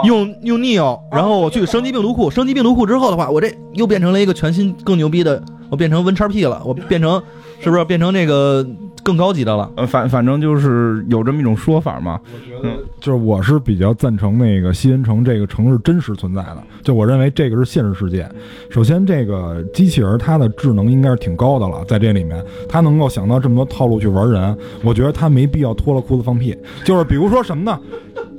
[0.06, 7.22] 用用 Neo，然后我去升级病毒库，升级病毒库之后的话，我这又变成了一个全新更牛逼的，我变成 Win 叉 P 了，我变成
[7.62, 8.66] 是不是变成那个？
[9.04, 12.20] 更高级的了，呃，反反正就是有这么一种说法嘛。
[12.32, 16.58] 我觉得，就是我是比较赞成那个西恩城这个城市真实存在的。
[16.84, 18.30] 就我认为这个是现实世界。
[18.70, 26.56] 首先，这个机器人它的智能应该是挺高的了，在这里面，它能够想到这么多套路去玩人，我觉得它没必要脱了裤子放屁。
[26.86, 27.80] 就是比如说什么呢？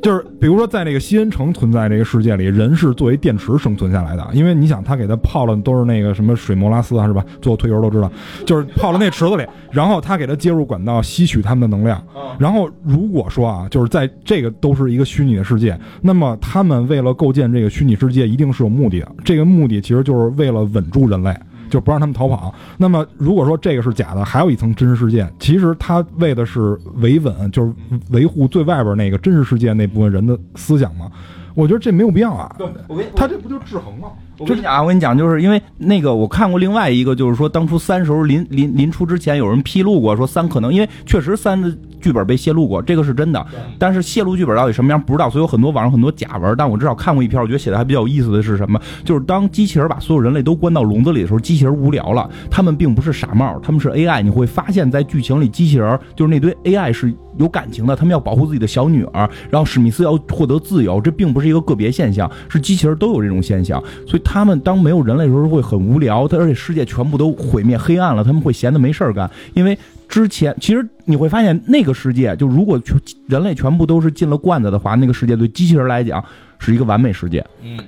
[0.00, 4.28] 就是比如说，在这个西恩城存在这个世界里，人是作为电池生存下来的。
[4.32, 7.24] 因为你想，他给他泡了都是那个什么水莫拉斯啊，是吧？
[7.40, 8.10] 做推油都知道，
[8.44, 12.02] 就是泡了那池子里，然后他给他接入管道，吸取他们的能量。
[12.38, 19.12] 然后如果说啊，就是在这个都是一个虚拟的世界，那么他们为了构建这个虚拟世界，一定是有目的的。
[19.24, 21.32] 这个目的其实就是为了稳住人类。
[21.70, 22.54] 就不让他们逃跑。
[22.76, 27.72] 那么，如果说这个是假的，还有一层真实世界，其实他为的是维稳，就是
[28.10, 31.10] 维护最外边那个真实世界那部分人的思想嘛。
[31.54, 32.54] 我觉得这没有必要啊。
[32.88, 34.08] 我跟他这不就是制衡吗？
[34.38, 41.72] 我跟你讲啊，我跟你讲，就是因为那个我看过另外一个，就是说当初三时候临临临出之前，有人披露过说三可能，因为确实三的。
[42.02, 43.46] 剧本被泄露过，这个是真的。
[43.78, 46.52] 但是泄露剧本到底什么样不知道，所以有很多网上很多假文。
[46.58, 48.76] 但我至少看过一篇，我觉得写的还比较有意思的是什么？
[49.04, 52.28] 就是当机器人把所有人类都关到笼子里的时候，机器人无聊了。
[52.50, 54.20] 他们并不是傻帽，他们是 AI。
[54.20, 57.94] 你会发现在剧情里，机器人就是那堆 AI 是有感情的。
[57.94, 61.00] 他们要保护自己的小女儿，然后史密斯要获得自由。
[61.00, 63.80] 这并不是一个个别现象，是机器人都有这种现象。
[64.08, 69.78] 所以他们当没有人类的时候会很无聊，他而且世界全部都毁灭黑暗了，他们会闲得没事儿干，因为。
[70.08, 72.94] 之前其实你会发现，那个世界就如果全
[73.28, 76.22] 人类全部都是进了罐子的话，那个世界对机器人来讲
[76.58, 77.42] 是一个完美世界。
[77.62, 77.78] 嗯，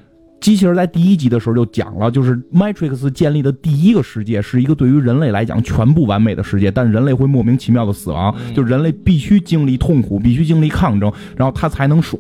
[0.41, 12.19] 机器人在第一集的时候就讲了，就是 Matrix 建立的第一个世界是一个对于人类来讲全部完美的世界，但人类会莫名其妙的死亡，就人类必须经历痛苦，必须经历抗争，然后他才能爽。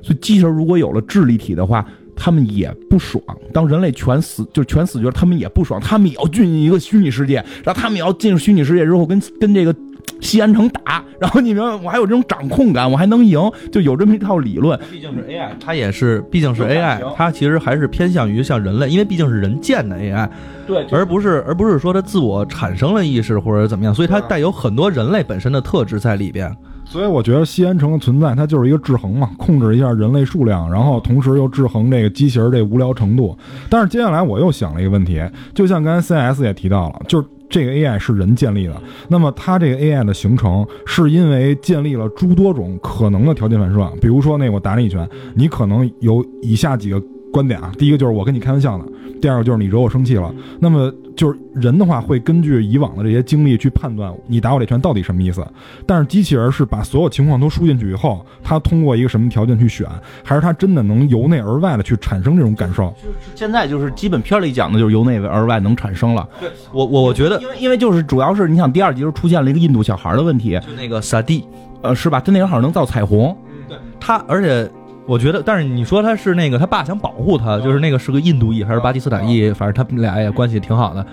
[0.00, 1.84] 所以机器人如果有了智力体的话。
[2.22, 9.74] 他们也不爽，当人类全死就全死绝，他们也不爽，他们也要进入一个虚拟世界，然后他们也要进入虚拟世界之后跟跟这个
[10.20, 13.40] 西安城打，然后你明白，我还有这种掌控感，我还能赢，
[13.72, 14.78] 就有这么一套理论。
[14.90, 20.28] 毕竟是 AI，它也是，毕竟是 AI，它其实还是偏向于像人类，因为毕竟是人建的 AI，
[20.66, 26.54] 对，而不是而不是说它自我产生了意识或者怎么样，所以它带有很多人类本身的特质在里边。
[26.90, 33.38] 所以我觉得西安城的存在，它就是一个制衡嘛，控制一下人类数量，然后同时又制衡这个机器人这无聊程度。
[33.68, 35.22] 但是接下来我又想了一个问题，
[35.54, 38.74] 就像刚才 CS 也提到了，就是这个 AI 是人建立的，
[39.06, 47.00] 那么它这个 AI 的形成是因为建立了诸多种可能的条件反射，比如说那我打你一拳，你可能有以下几个
[47.32, 48.84] 观点啊，第一个就是我跟你开玩笑的。
[49.20, 55.46] 第二个就是你惹我生气了，那么就是人的话会根据以往的这些经历去判断你打我这拳到底什么意思。
[55.86, 59.86] 但是机器人是把所有情况都输进去以后，它通过一个什么条件去选，
[60.24, 62.94] 还是它真的能由内而外的去产生这种感受？
[63.34, 66.26] 现在就是基本片里讲的就是由内而外能产生了。
[66.40, 71.44] 对，我我我觉得，因为因为就是主要是你想第二集就出现了一个印度小孩的问题，就那个萨蒂，
[71.82, 72.20] 呃，是吧？
[72.20, 73.36] 他那人好像能造彩虹，
[73.68, 74.70] 对他，而且。
[75.10, 81.04] 我觉得，但是你说他是那个他爸想保护他，就是那个是个印度裔还是巴基斯坦裔，反正他们俩也关系挺好的，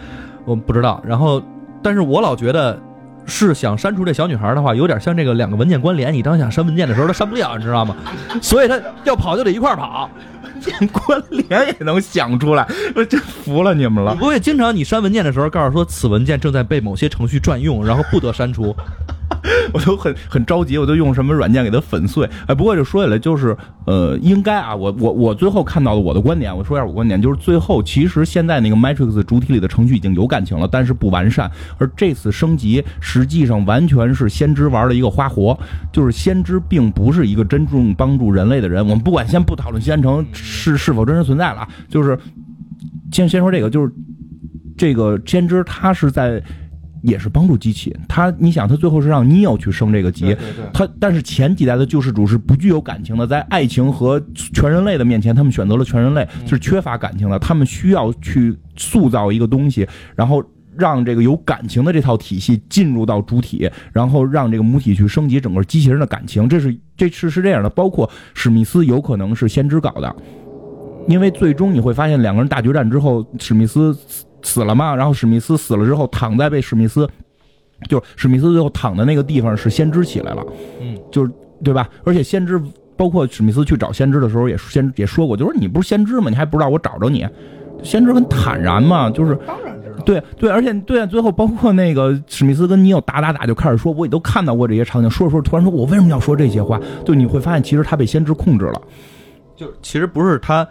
[0.46, 1.02] 我不知道。
[1.04, 1.42] 然后，
[1.82, 2.80] 但是我老觉得
[3.26, 7.96] 是想删除这小女孩的话，有点像这个两个文件关联，你当想删文件的时候，他删不掉，你知道吗？
[8.40, 10.08] 所以他要跑就得一块儿跑。
[10.92, 14.14] 关联也能想出来，我真服了你们了。
[14.16, 18.76] 不会经常你删文件的时候，告诉说此文件正在被某些程序占用，然后不得删除。
[19.74, 22.28] 我都很很着急，我都用什么软件给它粉碎。
[22.46, 23.56] 哎，不过就说起来就是，
[23.86, 35.58] 呃，应该啊，我我我最后看到的我的观点，我说一下我观点，就是最后其实现在那个 Matrix 主体里的程序已经有感情了，但是不完善，而这次升级实际上完全是先知玩的一个花活，
[35.92, 38.82] 就是先知并不是一个真正帮助人类的人。
[38.82, 42.18] 我们不管先不讨论西安城是是否真实存在了，就是
[43.12, 43.92] 先先说这个，就是
[44.78, 46.42] 这个先知他是在。
[47.08, 50.36] 也是帮助机器，他你想，他最后是让 Neo 去升这个级，
[50.74, 54.22] 他但是前几代的救世主是不具有感情的，在爱情和
[54.54, 57.40] 全人类的面前，他们选择了全人类，是缺乏感情的。
[57.40, 59.88] 他们需要去塑造一个东西，
[60.18, 60.44] 然后
[60.76, 66.50] 让这个有感情的这套体系进入到主体，然后让这个母体去升级整个机器人的感情。
[66.50, 70.14] 这是这是是这样的，包括史密斯有可能是先知搞的，
[71.08, 73.98] 因为最终你会发现两个人大决战之后，史密斯。
[74.48, 74.96] 死了嘛？
[74.96, 77.08] 然后史密斯死了之后，躺在被史密斯，
[77.90, 80.44] 就是史密斯最后躺的那个地方是先知起来了，
[80.80, 81.32] 嗯，就是
[81.64, 81.90] 对吧？
[82.06, 82.62] 而且先知
[82.96, 86.30] 包括史密斯去找先知的时候，也先也说过，就是你不是先知吗？
[86.30, 87.28] 你还不知道我找着你？
[87.84, 89.38] 先知很坦然嘛，就是。
[90.06, 96.80] 对对，而且对，最后包括那个史密斯跟尼奥打打打就开始说，我也都看到过这些场景，说着说着突然说，我为什么要说这些话？
[97.04, 98.82] 就你会发现，其实他被先知控制了。
[99.56, 100.66] 就其实不是他，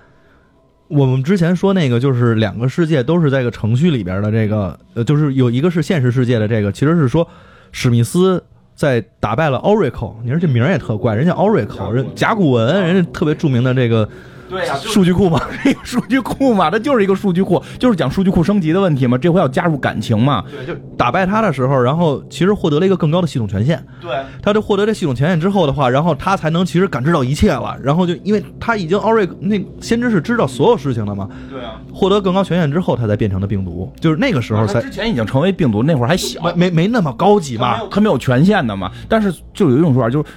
[0.88, 7.26] 我们之前说那个就是两个世界都是在一个程序里边的这个，呃，就是有一个是现实世界的这个，其实是说
[7.72, 8.42] 史密斯
[8.74, 14.08] 在打败了 Oracle，你说这名也特怪，人家 Oracle 人甲骨文，人家特别著名的这个
[14.48, 15.40] 对呀、数据库嘛，
[15.82, 19.18] 数据库嘛，它就是一个数据库，就是讲数据库升级的问题嘛。
[19.18, 20.44] 这回要加入感情嘛？
[20.50, 23.82] 对，就打败他的时候，然后其实获得了一个更高的系统权限。
[24.00, 24.10] 对，
[24.42, 27.76] 他就获得这系统权限之后的话，然后他才能其实感知到一切了。
[27.82, 37.80] 然后就因为他已经奥瑞那先知是知道所有事情的嘛，对啊，获得更高权限之后，他才变成的病毒，就是那个时候才他之前已经成为病毒，那会儿还小，没没没那么高级嘛。
[37.90, 38.90] 他没有权限的嘛。
[39.08, 40.28] 但是就有一种说法，就是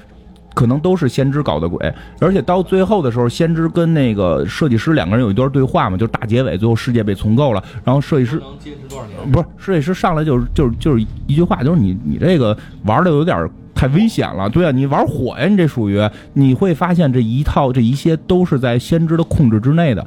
[0.53, 8.41] 可能都是先知搞的鬼，而且到最后的时候，先知跟那个设计师两个人有一段对话嘛，就是大结尾，最后世界被重构了，然后设计师？
[9.31, 16.01] 不是设计师上来就是就是就是一句话，就是你你这个玩的有点太危险了，对啊，你玩火呀，你这属于
[16.33, 20.05] 你会发现这一套这一些都是在先知的控制之内的。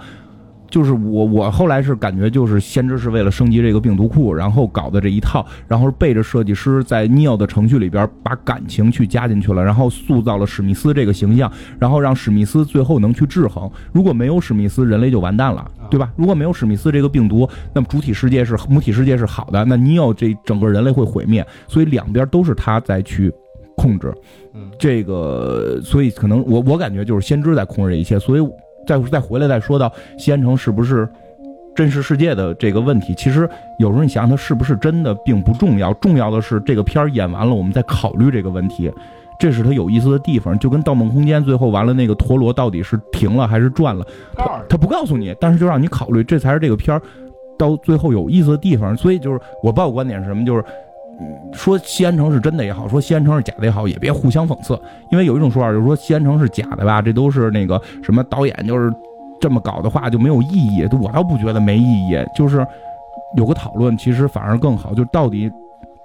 [0.73, 13.70] 就是我我后来是感觉就是先知是为了升级这个病毒库，然后搞的这一套，然后背着设计师在 Neo 的程序里边把感情去加进去了，然后塑造了史密斯这个形象，然后让史密斯最后能去制衡。
[13.93, 16.11] 如果没有史密斯，人类就完蛋了，对吧？
[16.16, 21.47] 如果没有史密斯这个病毒，那么主体世界是母体世界是好的，那 Neo 这整个人类会毁灭。
[21.68, 23.31] 所以两边都是他在去
[23.77, 24.11] 控制。
[24.55, 28.41] 嗯，这个，所以可能我我感觉就是先知在控制这一切，所以
[28.87, 31.09] 再再回来再说到西安城是不是
[31.74, 38.93] 真实世界的这个问题，其实有时候你想想它是不是真的并不重要，重要的是这个片儿演完了，我们再考虑这个问题。
[39.41, 44.07] 这是它有意思的地方，就跟《盗梦空间》最后完了那个陀螺到底是停了还是转了，
[44.37, 47.03] 他他不告诉你，但是就让你考虑，这才是这个片儿
[47.59, 48.97] 到最后有意思的地方。
[48.97, 50.62] 所以就是我报的观点是什么，就是
[51.53, 58.93] 说西安城是真的也好，说西安城是假的也好，也别互相讽刺，因为有一种说法就是说西安城是假的吧，这都是那个什么导演就是
[59.41, 60.89] 这么搞的话就没有意义。
[61.01, 62.67] 我倒不觉得没意义，就是
[63.37, 65.51] 有个讨论，其实反而更好，就到底。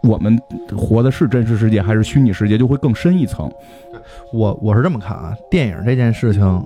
[0.04, 0.40] 我们
[0.78, 3.52] 活的是真实世界还是虚拟世界，就会更深一层。
[4.32, 6.66] 我我是这么看啊，电影这件事情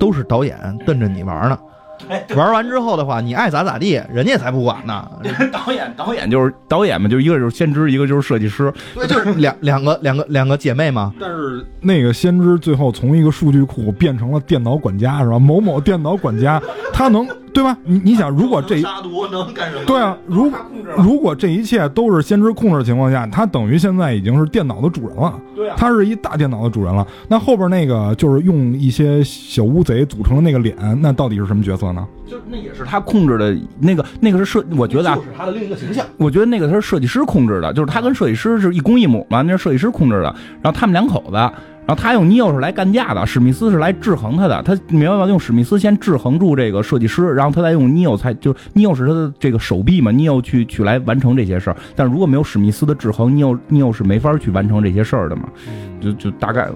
[0.00, 1.58] 都是导演瞪着你玩呢。
[2.36, 5.08] 玩完之后的话，你爱咋咋地，人家才不管呢。
[5.52, 8.72] 导演导演就是导演嘛，就一个就是先知，一个就是设计师。
[8.94, 11.12] 对，就是两两个两个两个姐妹嘛。
[11.20, 15.38] 但是那个先知最后从一个数据库变成了电脑管家，是吧？
[15.38, 16.60] 某某电脑管家，
[16.92, 17.76] 他能对吧？
[17.84, 19.84] 你你想，如果这杀毒能干什么？
[19.86, 20.50] 对啊，如
[20.96, 25.34] 如果这一切都是先知控制的情况下，他等于现在已经是电脑的主人了。
[25.54, 27.06] 对啊，他是一大电脑的主人了。
[27.28, 32.06] 那后边那个就是用一些小乌贼组成的那个脸，那到底是什么角色呢？
[32.26, 36.06] 就那也是他控制的那个那个是设，我觉得啊，就是他的另一个形象。
[36.16, 40.34] 我觉得那个他是设计师控制的，就是他跟设计师是一公一母嘛，那是设计师控制的。
[40.62, 41.50] 然后他们两口子，
[41.90, 44.62] 然后他用尼奥是来干架的，史密斯是来制衡他的。
[44.62, 45.26] 他明白吗？
[45.26, 51.76] 用史密斯先制衡住这个设计师，然后他再用尼奥才就尼奥是他的这个手臂嘛，尼奥去去来完成这些事儿。
[51.96, 55.48] 但如果没有史密斯的制衡，尼奥尼奥是没法去完成这些事儿的嘛。
[56.00, 56.68] 就就大概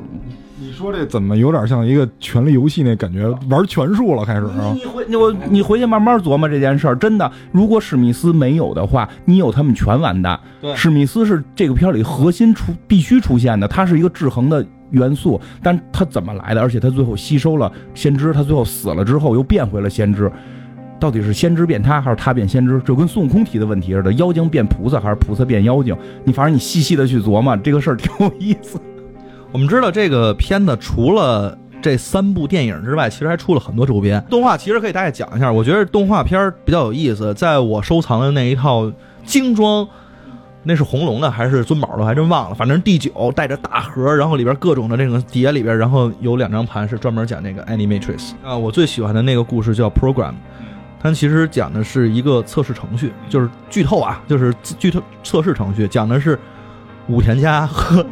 [0.59, 4.75] 你说这怎么有点像一个权力游戏那感觉，玩权术了开始啊？
[4.75, 6.97] 你回你我你回去慢慢琢磨这件事儿。
[6.97, 10.41] 真的，如果史密斯没有的话，你有他们全完蛋。
[10.61, 15.41] 对史密斯是这个片儿里核心出必须出现的，他是一个制衡的元素。
[15.63, 16.61] 但他怎么来的？
[16.61, 20.31] 而且他最后吸收了先知，他最后死了之后又变回了先知。
[21.01, 22.81] 到底是先知变他，还是他变先知？
[22.81, 25.95] 就跟孙悟空提的问题似的，妖精变菩萨，还是菩萨变妖精？
[26.25, 28.81] 你反正你细细的去琢磨，这个事儿挺有意思。
[29.53, 34.57] 我们知道这个片子除了这三部电影之外，其实还出了很多周边动画。
[34.57, 37.35] 其实可以大概讲一下，我觉得动画片儿比较有意思。
[37.35, 38.91] 在我收藏的那一套
[39.27, 39.87] 精装，
[40.65, 42.55] 那是红龙的还是尊宝的，还真忘了。
[42.55, 48.57] 反正第九带着大盒，然后里边各种的这个碟里边，然后有两张盘是专门讲那个 Animatrix 啊。
[48.57, 50.35] 我最喜欢的那个故事叫 Program。
[51.01, 56.39] 它其实讲的是一个测试程序，就是剧透啊，就是剧透测试程序，讲的是
[57.09, 58.03] 武田家和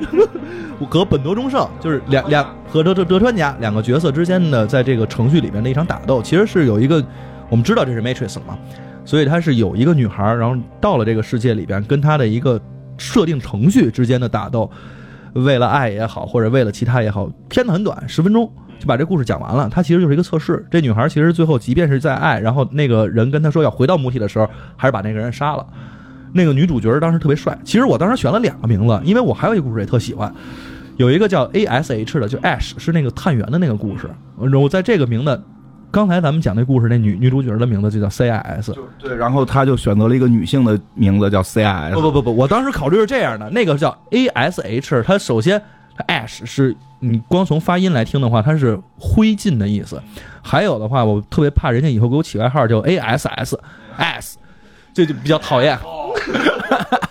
[0.90, 7.02] 和本多忠胜，就是两两和德德德川家两个角色之间的在这个程序里面的一场打斗，其实是有一个
[7.48, 8.58] 我们知道这是 Matrix 了嘛，
[9.04, 12.60] 所以他是有一个女孩，然后到了这个世界里边，跟她的一个
[12.96, 14.70] 设定程序之间的打斗，
[15.34, 18.50] 为了爱也好，或者为了其他也好，片子很短，十分钟。
[18.78, 20.66] 就把这故事讲完了，它其实就是一个测试。
[20.68, 25.64] 这女孩其实最后即便是在爱，然后那个人跟她说要回到母体的时候，还是把那个人杀了。
[26.32, 27.56] 那个女主角当时特别帅。
[27.62, 30.34] 其实我当时选了两个名字，因为我还有一个故事也特喜欢，
[30.96, 34.10] 有一个叫 A S H 的，就 Ash 是那个探员的那个故事。
[34.36, 35.40] 我在这个名字，
[35.92, 38.74] 刚才咱们讲那故事，那女女主角的名字就叫 C I S。
[38.98, 41.92] 对，然后他就选择了一个女性的名字叫 CIS。
[41.92, 45.60] 不不不不，我当时考虑是这样的，那个叫 A S H，它首先
[46.08, 50.02] Ash 是你光从发音来听的话，它是灰烬的意思。
[50.40, 53.60] 还有的话，我特别怕人家以后给我起外号叫 A S S
[53.98, 54.38] S，
[54.94, 55.78] 这就比较讨厌。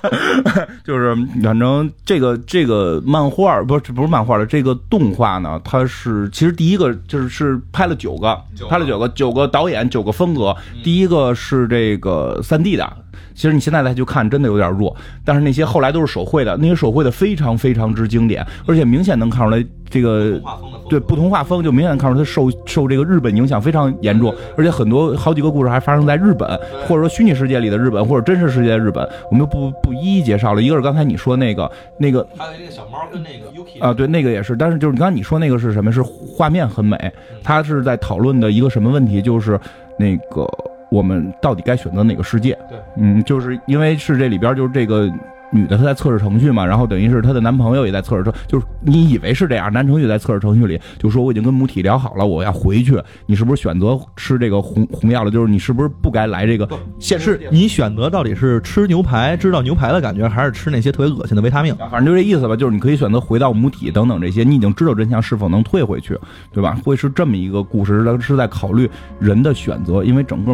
[0.84, 8.40] 就是反正这个这个漫画不是不是漫画的，这个动画呢，它是其实第一个就是是拍了九个，
[8.70, 12.98] 拍了九个九个导演九个风格，第一个是这个三 D 的。
[13.34, 14.96] 其实你现在再去看，真的有点弱。
[15.24, 20.42] 但是那些后来都是手绘的，那些手绘的非常非常之经典，而且明显能看出来这个
[20.90, 24.34] 对不同画风，就明显看出它受受这个日本影响非常严重。
[24.58, 26.50] 而且很多好几个故事还发生在日本，
[26.88, 30.62] 或者说虚拟世界里的日本，或者真实世界的日本，我们就不不一一介绍了。
[30.62, 34.56] 一个是刚才你说那个那个还有一个小猫跟那个 Yuki 啊，对，那个也是。
[34.56, 35.92] 但是就是刚才你说那个是什么？
[35.92, 36.98] 是画面很美，
[37.44, 39.22] 它是在讨论的一个什么问题？
[39.22, 39.60] 就是
[40.00, 40.48] 那个。
[40.92, 42.52] 我们到底该选择哪个世界？
[42.70, 45.10] 对，嗯，就是因为是这里边就是这个
[45.52, 55.32] 女的她在测试程序嘛，然后等于是她的男朋友也在测试程，就是你以为是这样，男程序在测试程序里就说我已经跟母体聊好了，我要回去，你是不是选择吃这个红红药了？
[55.32, 56.68] 就是你是不是不该来这个？
[57.00, 61.76] 现是你选择到底是吃牛排，知道牛排的感觉，还是吃那些特别恶心的维他命？
[61.90, 66.18] 反正就这意思吧，就是你可以选择回到母体等等这些，你已经知道真相，是否能退回去，
[66.54, 66.78] 对吧？
[66.84, 68.90] 会是这么一个故事，是在考虑
[69.20, 70.54] 人的选择，因为整个。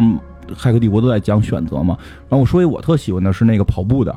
[0.56, 1.94] 骇客帝国都在讲选择嘛，
[2.26, 4.16] 然后我说一我特喜欢的是那个跑步的，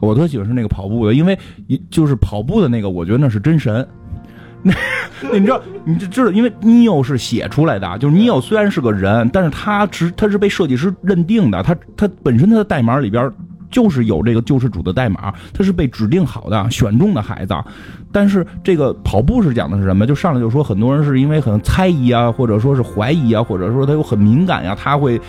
[0.00, 3.86] 我特喜欢是那个跑步的，因为一就是跑步的那个，我觉得那是真神。
[4.62, 13.30] 那你知道，你就知道，因为尼欧是写出来的，就是尼欧虽然是个人，但是他只他是被设计师认定的，他他本身他的代码里边
[13.70, 17.54] 就是有这个救世主的代码，他是被指定好的选中的孩子。
[18.10, 20.06] 但是这个跑步是讲的是什么？
[20.06, 25.20] 就上来就说很多人是因为很猜疑啊，或者说是怀疑啊，或者说他有很敏感呀，他会。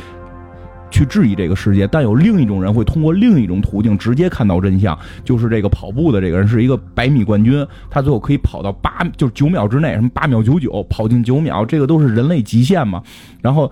[0.89, 13.03] 去质疑这个世界，但有另一种人会通过另一种途径直接看到真相，就是这个跑步的这个人是一个百米冠军，他最后可以跑到八，就是九秒之内，什么八秒九九，跑进九秒，这个都是人类极限嘛。
[13.41, 13.71] 然后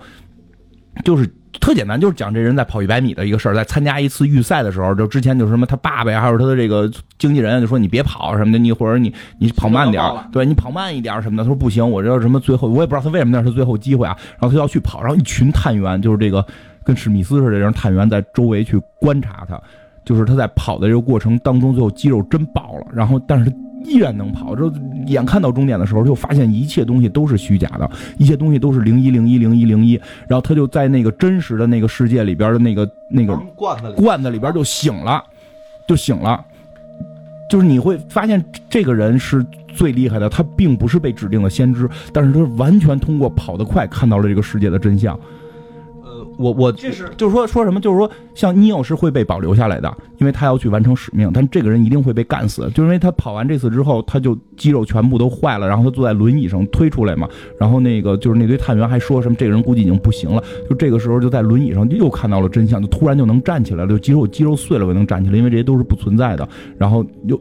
[1.04, 1.26] 就是
[1.60, 11.42] 特简单，就是讲这人在跑一百米的一个事儿，在参加一次预赛的时候，就之前就是什么他爸爸呀，还有他的这个经纪人就说你别跑什么的，你或者你你跑慢点， 对你跑慢一点什么的。
[11.42, 16.44] 他说不行，我这什么最后我也不知道他为什么那是最后机会啊，然后他要去跑，然后一群探员就是这个。
[16.86, 19.60] 跟史密斯似的，让探员在周围去观察他，
[20.04, 24.72] 就是他在跑的这个过程当中，最后肌肉真爆了，然后但是他依然能跑，就
[25.06, 35.22] 眼看到终点的时候，就发现一切东西都是虚假的，一切东西都是零一零一零一零一，然后他就在那个真实的那个世界里边的那个那个罐子罐子里边就醒了，
[35.88, 36.44] 就醒了，
[37.50, 45.18] 就是你会发现这个人是最厉害的，他并不是被指定的先知，但是他完全通过跑得快看到了这个世界的真相。
[46.38, 47.80] 我我这是就是说说什么？
[47.80, 51.30] 就是说，像尼奥是会被保留下来的，因为他要去完成使命。
[51.32, 57.28] 但这个人一定会被干死，就因为他跑完这次之后，他就肌肉全部都坏了，然后他坐在轮椅上推出来嘛。
[57.58, 60.42] 然后那个就是那堆探员还说什么，这个人估计已经不行了。
[60.68, 66.46] 就这个时候就在轮椅上又看到了真相，就突然就能站起来了，就肌肉肌肉碎了，我能站起来，因为这些都是不存在的。
[66.76, 67.40] 然后又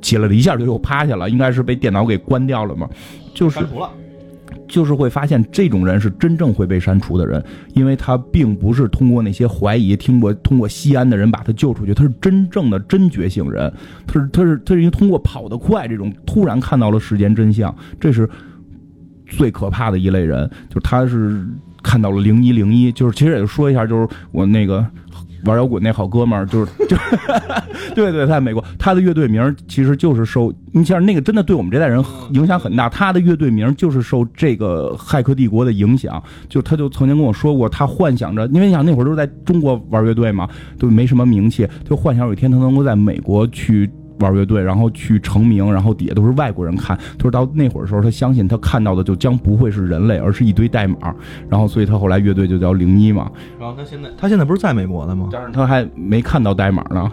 [0.00, 2.88] 起来了一下就又趴下了，应该是被电脑给关掉了嘛，
[3.34, 3.90] 就是删除了。
[4.72, 7.44] 就是会发现这种人是真正会被删除的人，
[7.74, 13.70] 因为他并不是通过那些怀疑，听过通过西安的人把他救出去，他是真正的真觉醒人，
[14.06, 18.26] 他是他是他是因为通过跑得快这种突然看到了世间真相，这是
[19.26, 21.46] 最可怕的一类人，就他是
[21.82, 24.86] 看到了零一零一，就是其实也就说一下，就是我那个。
[25.44, 26.96] 玩摇滚那好哥们儿就是 就，
[27.94, 32.88] 对对，在美国，他的乐队名其实就是受你像那个真的对我们这代人影响很大。
[32.88, 43.90] 他的乐队名就是受这个《骇客帝国》的影响，就他就曾经跟我说过，他幻想着，因为你想那会儿都是在中国玩乐队嘛，都没什么名气，就幻想有一天他能够在美国去。
[44.22, 46.96] 玩乐队，然后去成名，然后底下都是外国人看。
[47.18, 50.96] 他说到那会儿的时候，他相信他看到的就将不会是人类，而是一堆代码。
[51.50, 53.30] 然后，所以他后来乐队就叫零一嘛。
[53.58, 55.28] 然后他现在，他现在不是在美国的吗？
[55.32, 57.10] 但是他还没看到代码呢，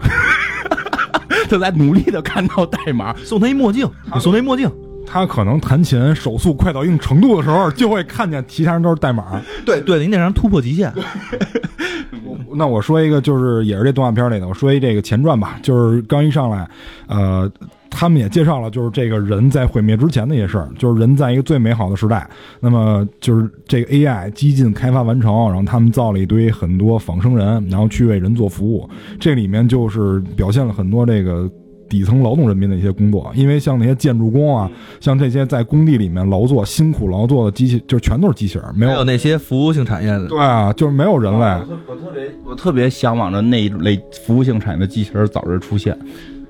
[1.50, 3.14] 他在努力的看到代码。
[3.16, 4.70] 送他一墨镜，你送他一墨镜。
[5.12, 9.40] 他可能弹琴手速快到一定程度的时候，就会看见其他人都是代码。
[9.66, 10.92] 对对，你得让突破极限。
[12.54, 15.58] 那我说一个，就是也是这动画片里的，我说一这个前传吧。
[15.62, 16.68] 就是刚一上来，
[17.06, 17.50] 呃，
[17.88, 22.28] 他们也介绍了，就是这个人在毁灭之前那些事儿，就是人在一个最美好的时代，
[22.60, 28.88] 那么就是这个 AI 激进开发完成，然后他们造了一堆很多仿生人，然后去为人做服务。
[29.18, 31.50] 这里面就是表现了很多这个。
[31.90, 34.70] 底层劳动人民的一些工作，因为像那些建筑工啊，
[35.00, 40.28] 像这些在工地里面劳作、辛苦劳作的机器，就全都是机器人，没有那些服务性产业的。
[40.28, 41.44] 对啊，就是没有人类。
[41.86, 45.98] 我特别我特别向往着那一类服务性产业的机器人早日出现。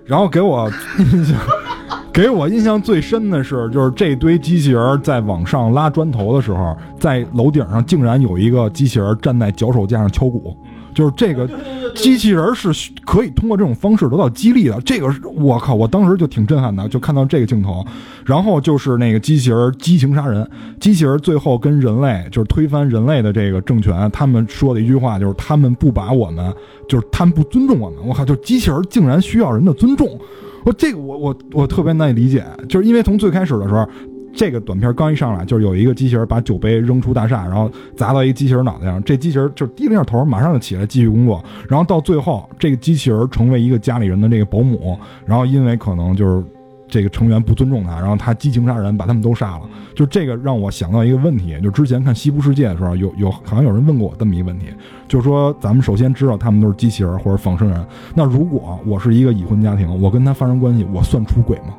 [0.04, 0.68] 然后给我
[0.98, 1.38] 印象，
[2.12, 10.56] 给我印象最深的是，就是这堆机器人在往上拉砖头的时候，在楼顶上竟然有一个机器人站在脚手架上敲鼓。
[10.94, 11.48] 就是这个
[11.94, 12.70] 机器人是
[13.04, 17.84] 可以通过这种方式得到激励的，这个我靠，我当时就挺震撼的，就看到这个镜头，
[18.24, 20.48] 然后就是那个机器人激情杀人，
[20.80, 26.52] 机器人最后跟人类就是推翻人类的这个政权，他们说的一句话就是他们不把我们，
[26.88, 30.18] 就是他们不尊重我们，我靠，就机器人竟然需要人的尊重，
[30.64, 33.88] 我这个我我我特别难以理解，就是因为从最开始的时候。
[34.32, 39.02] 这个短片刚一上来，就是有一个机器人把酒杯扔出大厦，然后砸到一个机器人脑袋上。
[39.02, 41.44] 这机器人就低了一下头，马上就起来继续工作。
[41.68, 44.98] 然后到最后，这个机器人成为一个家里人的这个保姆。
[45.26, 46.44] 然后因为可能就是
[46.88, 49.62] 这个成员不尊重他，然后他激情杀人，把他们都杀了。
[49.94, 54.66] 就这个让我想到一个问题，就之前看《西部世界》的时候，有有好像有人问过我这么一个问题，
[55.08, 61.74] 就是说咱们首先知道他们都是机器人或者仿生人，那如果我是一个已婚家庭，我跟他发生关系，我算出轨吗？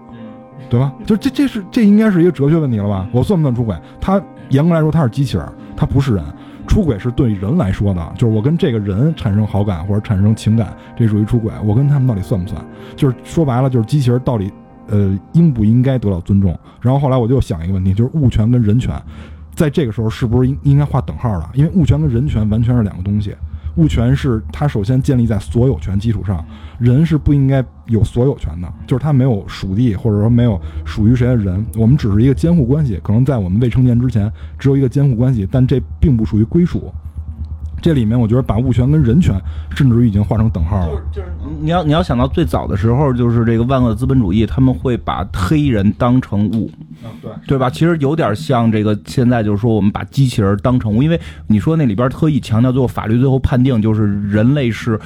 [0.72, 0.94] 对吧？
[1.06, 3.06] 就这，这是这应该是一个哲学问题了吧？
[3.12, 3.76] 我算不算出轨？
[4.00, 5.46] 他严格来说他是机器人，
[5.76, 6.24] 他不是人。
[6.66, 11.52] 出轨是对人来说的，就是我跟这个人产生好感或者产生情感，这属于出轨。
[11.66, 12.64] 我跟他们到底算不算？
[12.96, 14.50] 就是说白了，就是机器人到底
[14.88, 16.58] 呃应不应该得到尊重？
[16.80, 18.96] 然后后来我就想一个问题，就是物权跟人权，
[19.54, 21.50] 在这个时候是不是应应该划等号的？
[21.54, 23.36] 因为物权跟人权完全是两个东西。
[23.76, 26.44] 物权是它首先建立在所有权基础上，
[26.80, 36.92] 人是不应该有所有权的，就是他没有属地或者说没有属于谁的人，我们只是一个监护关系，可能在我们未成年之前只有一个监护关系，但这并不属于归属。
[37.82, 39.34] 这里面我觉得把物权跟人权
[39.76, 41.02] 甚至于已经画成等号了。
[41.12, 46.72] 就是你要你要想到最早的时候，就是这个万恶资本主义，他们会把黑人当成物，
[47.22, 47.70] 对对吧？
[47.70, 55.00] 其实有点像这个现在就是说我们把机器人当成物，因为你说那里边特意强调最后法律最后判定就是人类是。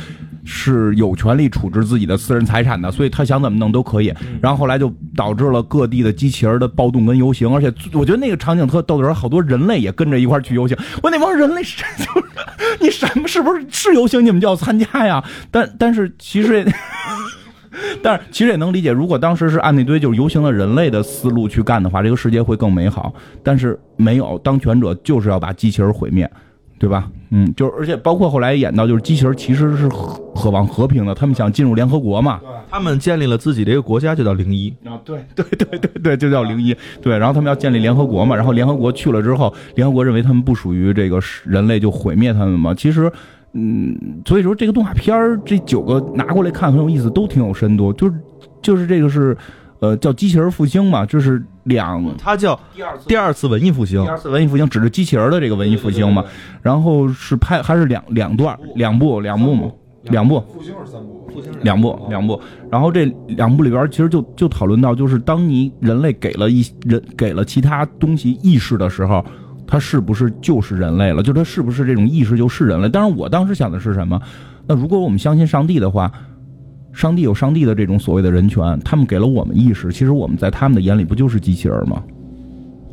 [0.48, 4.14] 是有权利处置自己的私人财产的，所以他想怎么弄都可以。
[4.40, 10.78] 然后后来就导致了各地的机器人的暴动跟游行，而且我觉得那个场景特逗的时候，好多人类也跟着一块去游行。
[11.02, 12.24] 我那帮人类是就是
[12.80, 15.24] 你什么是不是是游行你们就要参加呀？
[15.50, 16.66] 但但是其实，
[18.02, 23.14] 但是其实也能理解，如果当时是按那堆就是游行的人类的思路去干的话，这个世界会更美好。
[23.44, 26.30] 但是没有，当权者就是要把机器人毁灭。
[26.78, 27.10] 对吧？
[27.30, 32.42] 嗯，就是，而且包括后来演到，就是机器人其实是渴望和平的，他们想进入联合国嘛。
[32.70, 34.70] 他们建立了自己的一个国家，就叫零一。
[34.84, 36.76] 啊，对 对对对对，就叫零一。
[37.02, 42.74] 对，然后他们要建立联合国嘛，然后联合国去了之后，联合国认为他们不属于这个人类，就毁灭他们嘛。
[42.74, 43.10] 其实，
[43.56, 47.92] 嗯，所以说这个动画片儿这九个拿过来看很有意思，都挺有深度。
[47.94, 48.14] 就是
[48.62, 49.36] 就是这个是。
[49.82, 56.24] 呃，叫机器人复兴嘛，就是两，它叫第二次第二次文艺复兴，第二次文艺复兴指着机器人的这个文艺复兴嘛。
[56.62, 59.70] 然后是拍还是两两段，两部两部嘛，
[60.04, 60.40] 两部。
[60.52, 62.40] 复兴是三部，复兴两部两部。
[62.72, 69.24] 然后这两部里边其实就就讨论到，就是当你人类给了一人给了其他东西意识的时候，
[69.68, 71.24] 它是不是就是人类了？
[71.24, 72.90] 就他是不是这种意识就是人类？
[72.90, 74.22] 当然，我当时想的是什么？
[74.68, 76.12] 那如果我们相信上帝的话。
[76.94, 82.02] 上帝有上帝的这种所谓的人权，他们给了我们意识，其实我们在他们的眼里不就是机器人吗？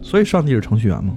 [0.00, 1.14] 所以上帝是程序员吗？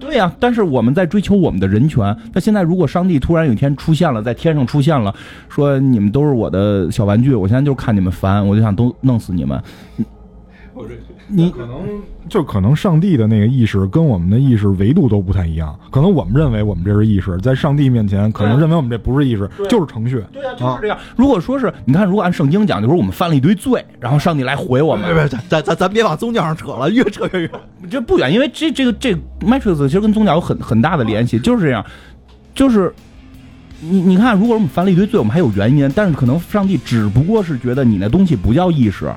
[0.00, 2.16] 对呀、但是我们在追求我们的人权。
[2.32, 5.14] 那现在如果上帝突然有一天出现了，在天上出现了，
[5.50, 9.62] 说你们都是我的小玩具，我现在就看你们烦，我就想都弄死你们。
[11.28, 20.22] 你可能就可能上帝的那个意识跟我们的意识维度都不太一样，可能我们认为我们这是意识，在上帝面前可能认为我们这不是意识，就是程序。
[20.32, 20.98] 对啊、就是这样。
[21.16, 27.50] 如果说是你看，如果按圣经讲，就是我们犯了一堆罪，然后上帝来回我们， 别，咱咱咱咱别往宗教上扯了，越扯越远。
[27.90, 31.84] 这不远，因为这这个这个 Matrix 其实跟宗教有很很大的联系，就是这样，
[32.54, 32.92] 就是
[33.80, 39.10] 你你看，如果我们犯了一堆罪，我们还有原因，但是可能上帝只不过是觉得你那东西不叫意识，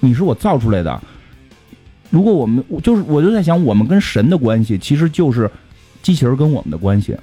[0.00, 1.00] 你是我造出来的。
[2.10, 5.50] 如果我们我就是我就在想，我们跟神的关系其实就是
[6.02, 7.16] 机器人跟我们的关系。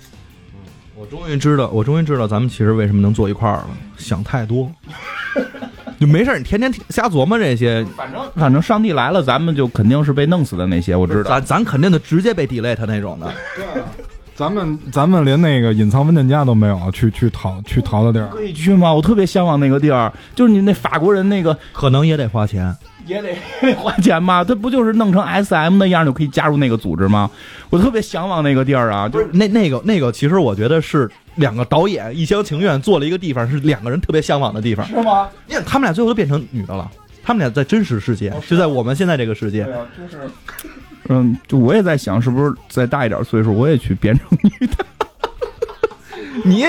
[0.96, 4.72] 我终于知道，我终于知道咱们其实为什么能坐一块儿了，想太多。
[6.00, 11.30] 就没事，你天天瞎琢磨这些，反正反正上帝来了，咱们就肯定是被弄死的那些，我知道。
[11.30, 13.34] 咱咱肯定得直接被 delete 那种的。
[14.36, 18.28] 咱们咱们连那个隐藏文件夹都没有，去去淘去淘的地儿。
[18.28, 18.94] 可以去吗？
[18.94, 22.76] 我特别向往那个地儿，就是你那法国人那个可能也得花钱。
[23.08, 23.36] 也得
[23.78, 24.44] 花钱吧？
[24.44, 27.30] 他不就是弄成 SM 那样就可以加入那个组织吗？
[27.70, 29.08] 我特别向往那个地儿啊！
[29.08, 34.84] 就是那那个那个，其实我觉得是两个导演一厢情愿做了一个地方，是两个人特别向往的地方。
[34.88, 35.30] 是吗？
[35.48, 36.90] 你看他们俩最后都变成女的了，
[37.24, 39.62] 他们俩在真实世界，就在我们现在这个世界。
[39.66, 40.28] 啊，就是，
[41.10, 44.86] 嗯，就我也在想，是不是再大一点岁数，我也去变成女的？
[46.44, 46.64] 你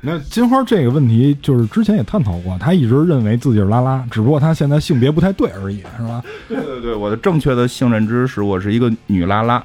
[0.00, 6.22] 那 金花这个问题，就是之前也探讨过，她一直认为自己是拉拉，只不过她现在性别不太对而已，是吧？
[6.48, 9.62] 对对对，我的正确的性认知是我是一个女拉拉，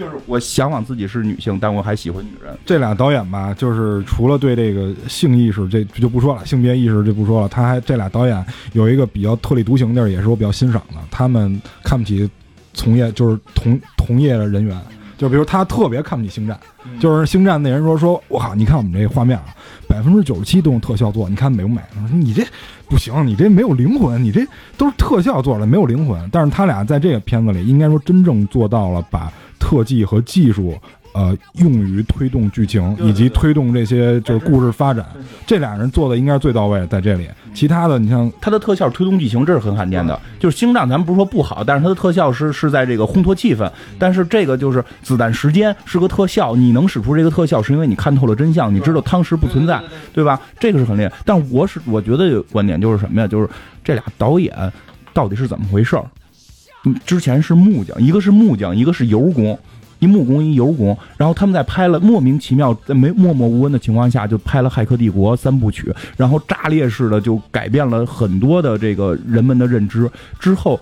[0.00, 2.56] 就是我向往自己是女性，但我还喜欢女人。
[2.64, 8.42] 这俩导演吧，就是除了对这个性意识这这就不说了，性别意识就不说了，他还这俩导演
[8.72, 10.96] 有一个比较特立独行的地儿，也是我比较欣赏的。
[11.10, 12.28] 他们看不起
[12.72, 14.74] 从业，就是同同业的人员，
[15.18, 16.58] 就比如他特别看不起星战，
[16.98, 19.54] 就是星战那人说说，我靠，你看我们这个画面啊，
[19.86, 21.82] 百分之九十七都用特效做，你看美不美？
[22.02, 22.42] 我说你这
[22.88, 24.46] 不行，你这没有灵魂，你这
[24.78, 26.26] 都是特效做的，没有灵魂。
[26.32, 29.30] 但是他俩在这个片子里，应该说真正做到了把
[29.70, 30.76] 特技和技术。
[31.12, 35.04] 呃，用于推动剧情以及推动这些就是故事发展，
[35.44, 37.28] 这俩人做的应该是最到位，在这里。
[37.52, 40.16] 其他的，你像它的特效推动剧情，这是很罕见的。
[40.38, 43.68] 就是星战，咱们不是说不好，但是它的特效是是在这个烘托气氛。
[43.98, 50.40] 但是这个就是子弹时间是个特效，你能使出这个特效，是因为你看透了真相，你知道汤石不存在，对吧？
[50.60, 51.12] 这个是很厉害。
[51.24, 53.26] 但我是我觉得有观点就是什么呀？
[53.26, 53.50] 就是
[53.82, 54.54] 这俩导演
[55.12, 56.04] 到底是怎么回事儿？
[57.04, 59.58] 之前是木匠，一个是木匠，一个是油工。
[59.98, 70.10] 一木工一油工，然后他们在拍了莫名其妙在没默默无闻的情况下就拍了《骇客帝国》三部曲，然后炸裂式的就改变了很多的这个人们的认知。
[70.38, 70.80] 之后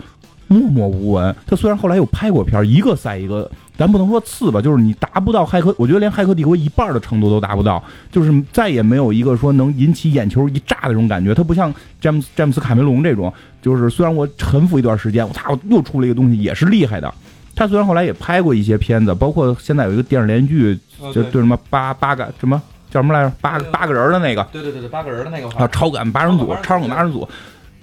[0.49, 11.35] 默默无闻，他虽然后来又拍过片儿，一个赛一个，咱不能说次吧，就是你达不到骇客，我觉得连《骇客帝国》一半的程度都达不到，就是再也没有一个说能引起眼球一炸的这种感觉。
[11.35, 13.33] 他不像詹姆斯詹姆斯卡梅隆这种，
[13.63, 17.13] 就是虽然我沉浮一段时间，我操，又出了一个东西，也是厉害的。
[17.55, 20.81] 他虽然后来也拍过一些片子，包括现在有一个电视连续剧，
[21.13, 27.29] 就对什么八八个什么叫什么来着，八个八个人的那个对对对对，八个人的那个啊，超感八人组，超感八人组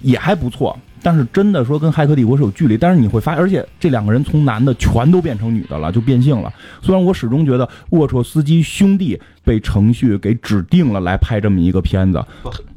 [0.00, 0.76] 也还不错。
[1.02, 6.52] 但是真的说跟《骇客帝国》是有距离，但是你会发现，而且这两个人从男的全都变成女的了，就变性了。
[6.82, 12.24] 虽然我始终觉得沃卓斯基兄弟被程序给指定了来拍这么一个片子，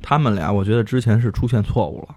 [0.01, 2.15] 他们俩，我觉得之前是出现错误了。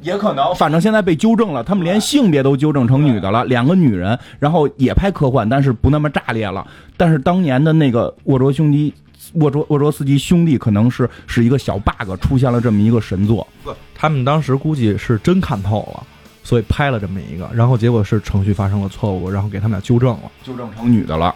[0.00, 6.66] 也可能，反正现在被纠正了，他们连性别都纠正成女的了，两个女人，然后也拍科幻，但是不那么炸裂了。
[6.98, 8.92] 但是当年的那个沃卓兄弟，
[9.34, 13.46] 沃卓沃卓斯基兄弟可能是是一个小 bug，出现了这么一个神作。
[13.62, 16.06] 不，他们当时估计是真看透了，
[16.42, 20.30] 所以拍了这么一个，然后结果是程序发生了错误，然后给他们俩纠正了。
[20.44, 21.34] 纠正成女的了，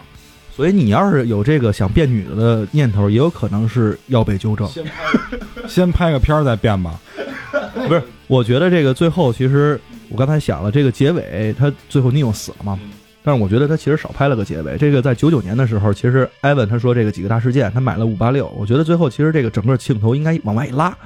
[0.55, 4.68] 所以你要是有这个想变女的的念头，也有可能是要被纠正。
[5.68, 7.01] 先拍 个片儿再变吧。
[7.87, 12.78] 不是，我觉得这个最后其实我刚才想了，这个结尾他最后尼欧死了嘛，
[13.27, 14.77] 但是我觉得他其实少拍了个结尾。
[14.79, 20.97] 这个在九九年的时候，其实艾文他说这个几个大事件，他买了五八六，我觉得最后其实这个整个镜头应该往外一拉，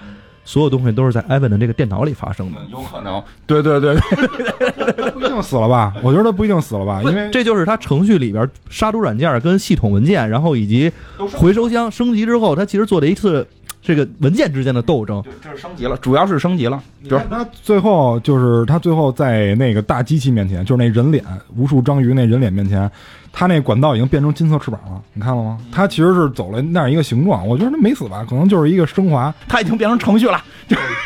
[0.45, 2.59] 所有东西都是在艾文的这个电脑里发生的。
[2.71, 3.23] 有可能。
[3.47, 5.95] 对对对对， 不一定死了吧？
[6.03, 10.93] 我觉得他不一定死了吧，因为这就是他程序里边杀毒软件跟系统文件，然后以及
[11.33, 13.47] 回收箱升级之后，他其实做了一次
[13.83, 15.23] 这个文件之间的斗争。
[15.43, 16.83] 就是升级了，主要是升级了。
[17.03, 21.25] 比如他最后就是他最后在那个大机器面前，就是那人脸，
[21.57, 22.91] 无数章鱼那人脸面前，
[23.33, 25.59] 他那管道已经变成金色翅膀了，你看了吗？
[25.73, 29.33] 他其实是走了那样一个形状，我觉得他没死吧，可能就是一个升华。
[29.49, 30.43] 他已经变成程序了。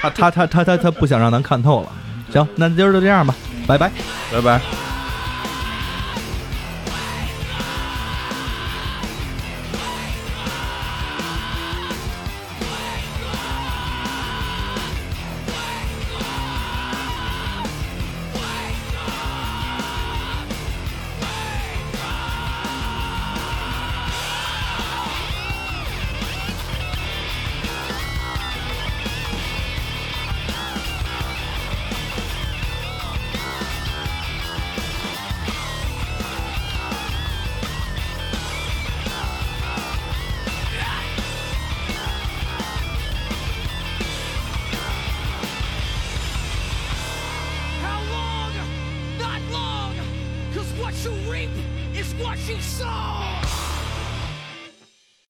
[0.02, 1.88] 他他他他他他不想让咱看透了。
[2.30, 3.34] 行，那今儿就这样吧，
[3.66, 3.90] 拜拜。
[4.32, 4.93] 拜拜。